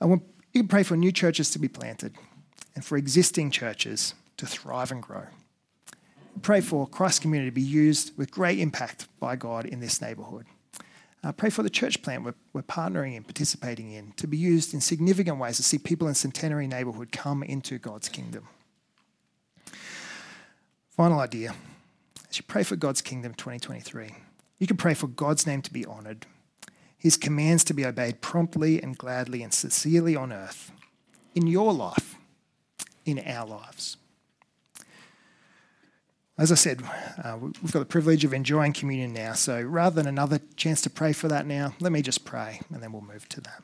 I 0.00 0.06
want 0.06 0.22
you 0.52 0.64
pray 0.64 0.82
for 0.82 0.96
new 0.96 1.12
churches 1.12 1.50
to 1.50 1.58
be 1.58 1.68
planted 1.68 2.14
and 2.74 2.84
for 2.84 2.96
existing 2.96 3.50
churches 3.50 4.14
to 4.36 4.46
thrive 4.46 4.92
and 4.92 5.02
grow. 5.02 5.24
Pray 6.42 6.60
for 6.60 6.86
Christ's 6.86 7.20
community 7.20 7.50
to 7.50 7.54
be 7.54 7.62
used 7.62 8.16
with 8.16 8.30
great 8.30 8.58
impact 8.58 9.08
by 9.18 9.36
God 9.36 9.66
in 9.66 9.80
this 9.80 10.00
neighbourhood. 10.00 10.46
Uh, 11.22 11.32
pray 11.32 11.48
for 11.48 11.62
the 11.62 11.70
church 11.70 12.02
plant 12.02 12.22
we're, 12.22 12.34
we're 12.52 12.62
partnering 12.62 13.16
in, 13.16 13.24
participating 13.24 13.92
in, 13.92 14.12
to 14.16 14.26
be 14.26 14.36
used 14.36 14.74
in 14.74 14.80
significant 14.80 15.38
ways 15.38 15.56
to 15.56 15.62
see 15.62 15.78
people 15.78 16.06
in 16.06 16.14
Centenary 16.14 16.66
neighbourhood 16.66 17.10
come 17.12 17.42
into 17.42 17.78
God's 17.78 18.08
kingdom. 18.08 18.46
Final 20.90 21.18
idea 21.18 21.54
as 22.28 22.38
you 22.38 22.44
pray 22.46 22.62
for 22.62 22.76
God's 22.76 23.00
kingdom 23.00 23.32
2023, 23.34 24.10
you 24.58 24.66
can 24.66 24.76
pray 24.76 24.92
for 24.92 25.06
God's 25.06 25.46
name 25.46 25.62
to 25.62 25.72
be 25.72 25.86
honoured, 25.86 26.26
his 27.04 27.18
commands 27.18 27.62
to 27.64 27.74
be 27.74 27.84
obeyed 27.84 28.22
promptly 28.22 28.82
and 28.82 28.96
gladly 28.96 29.42
and 29.42 29.52
sincerely 29.52 30.16
on 30.16 30.32
earth, 30.32 30.72
in 31.34 31.46
your 31.46 31.70
life, 31.70 32.14
in 33.04 33.18
our 33.26 33.46
lives. 33.46 33.98
As 36.38 36.50
I 36.50 36.54
said, 36.54 36.82
uh, 37.22 37.36
we've 37.40 37.72
got 37.72 37.80
the 37.80 37.84
privilege 37.84 38.24
of 38.24 38.32
enjoying 38.32 38.72
communion 38.72 39.12
now. 39.12 39.34
So 39.34 39.60
rather 39.60 39.94
than 39.94 40.06
another 40.06 40.40
chance 40.56 40.80
to 40.80 40.90
pray 40.90 41.12
for 41.12 41.28
that 41.28 41.46
now, 41.46 41.74
let 41.78 41.92
me 41.92 42.00
just 42.00 42.24
pray 42.24 42.62
and 42.72 42.82
then 42.82 42.90
we'll 42.90 43.02
move 43.02 43.28
to 43.28 43.42
that. 43.42 43.62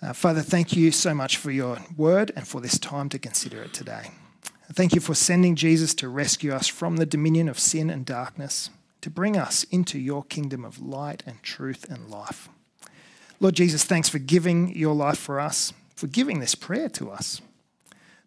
Uh, 0.00 0.12
Father, 0.14 0.40
thank 0.40 0.74
you 0.74 0.90
so 0.90 1.12
much 1.12 1.36
for 1.36 1.50
your 1.50 1.80
word 1.98 2.32
and 2.34 2.48
for 2.48 2.62
this 2.62 2.78
time 2.78 3.10
to 3.10 3.18
consider 3.18 3.62
it 3.62 3.74
today. 3.74 4.10
Thank 4.72 4.94
you 4.94 5.02
for 5.02 5.14
sending 5.14 5.54
Jesus 5.54 5.92
to 5.96 6.08
rescue 6.08 6.54
us 6.54 6.66
from 6.66 6.96
the 6.96 7.04
dominion 7.04 7.50
of 7.50 7.58
sin 7.58 7.90
and 7.90 8.06
darkness, 8.06 8.70
to 9.04 9.10
bring 9.10 9.36
us 9.36 9.64
into 9.64 9.98
your 9.98 10.24
kingdom 10.24 10.64
of 10.64 10.80
light 10.80 11.22
and 11.26 11.42
truth 11.42 11.84
and 11.90 12.08
life. 12.08 12.48
Lord 13.38 13.54
Jesus, 13.54 13.84
thanks 13.84 14.08
for 14.08 14.18
giving 14.18 14.74
your 14.74 14.94
life 14.94 15.18
for 15.18 15.38
us, 15.38 15.74
for 15.94 16.06
giving 16.06 16.40
this 16.40 16.54
prayer 16.54 16.88
to 16.88 17.10
us. 17.10 17.42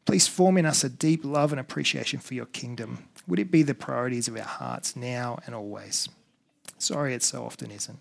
Please 0.05 0.27
form 0.27 0.55
in 0.55 0.67
us 0.67 0.83
a 0.83 0.89
deep 0.89 1.25
love 1.25 1.51
and 1.51 1.59
appreciation 1.59 2.19
for 2.19 2.35
your 2.35 2.45
kingdom. 2.45 3.07
Would 3.25 3.39
it 3.39 3.49
be 3.49 3.63
the 3.63 3.73
priorities 3.73 4.27
of 4.27 4.37
our 4.37 4.43
hearts 4.43 4.95
now 4.95 5.39
and 5.47 5.55
always? 5.55 6.09
Sorry, 6.77 7.15
it 7.15 7.23
so 7.23 7.43
often 7.43 7.71
isn't. 7.71 7.97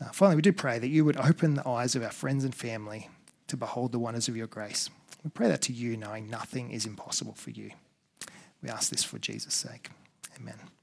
Uh, 0.00 0.08
finally, 0.12 0.36
we 0.36 0.42
do 0.42 0.50
pray 0.50 0.78
that 0.78 0.88
you 0.88 1.04
would 1.04 1.18
open 1.18 1.56
the 1.56 1.68
eyes 1.68 1.94
of 1.94 2.02
our 2.02 2.10
friends 2.10 2.44
and 2.44 2.54
family 2.54 3.10
to 3.48 3.58
behold 3.58 3.92
the 3.92 3.98
wonders 3.98 4.28
of 4.28 4.36
your 4.36 4.46
grace. 4.46 4.88
We 5.22 5.28
pray 5.28 5.48
that 5.48 5.60
to 5.62 5.74
you, 5.74 5.98
knowing 5.98 6.30
nothing 6.30 6.70
is 6.70 6.86
impossible 6.86 7.34
for 7.34 7.50
you. 7.50 7.72
We 8.62 8.70
ask 8.70 8.90
this 8.90 9.04
for 9.04 9.18
Jesus' 9.18 9.52
sake. 9.52 9.90
Amen. 10.40 10.73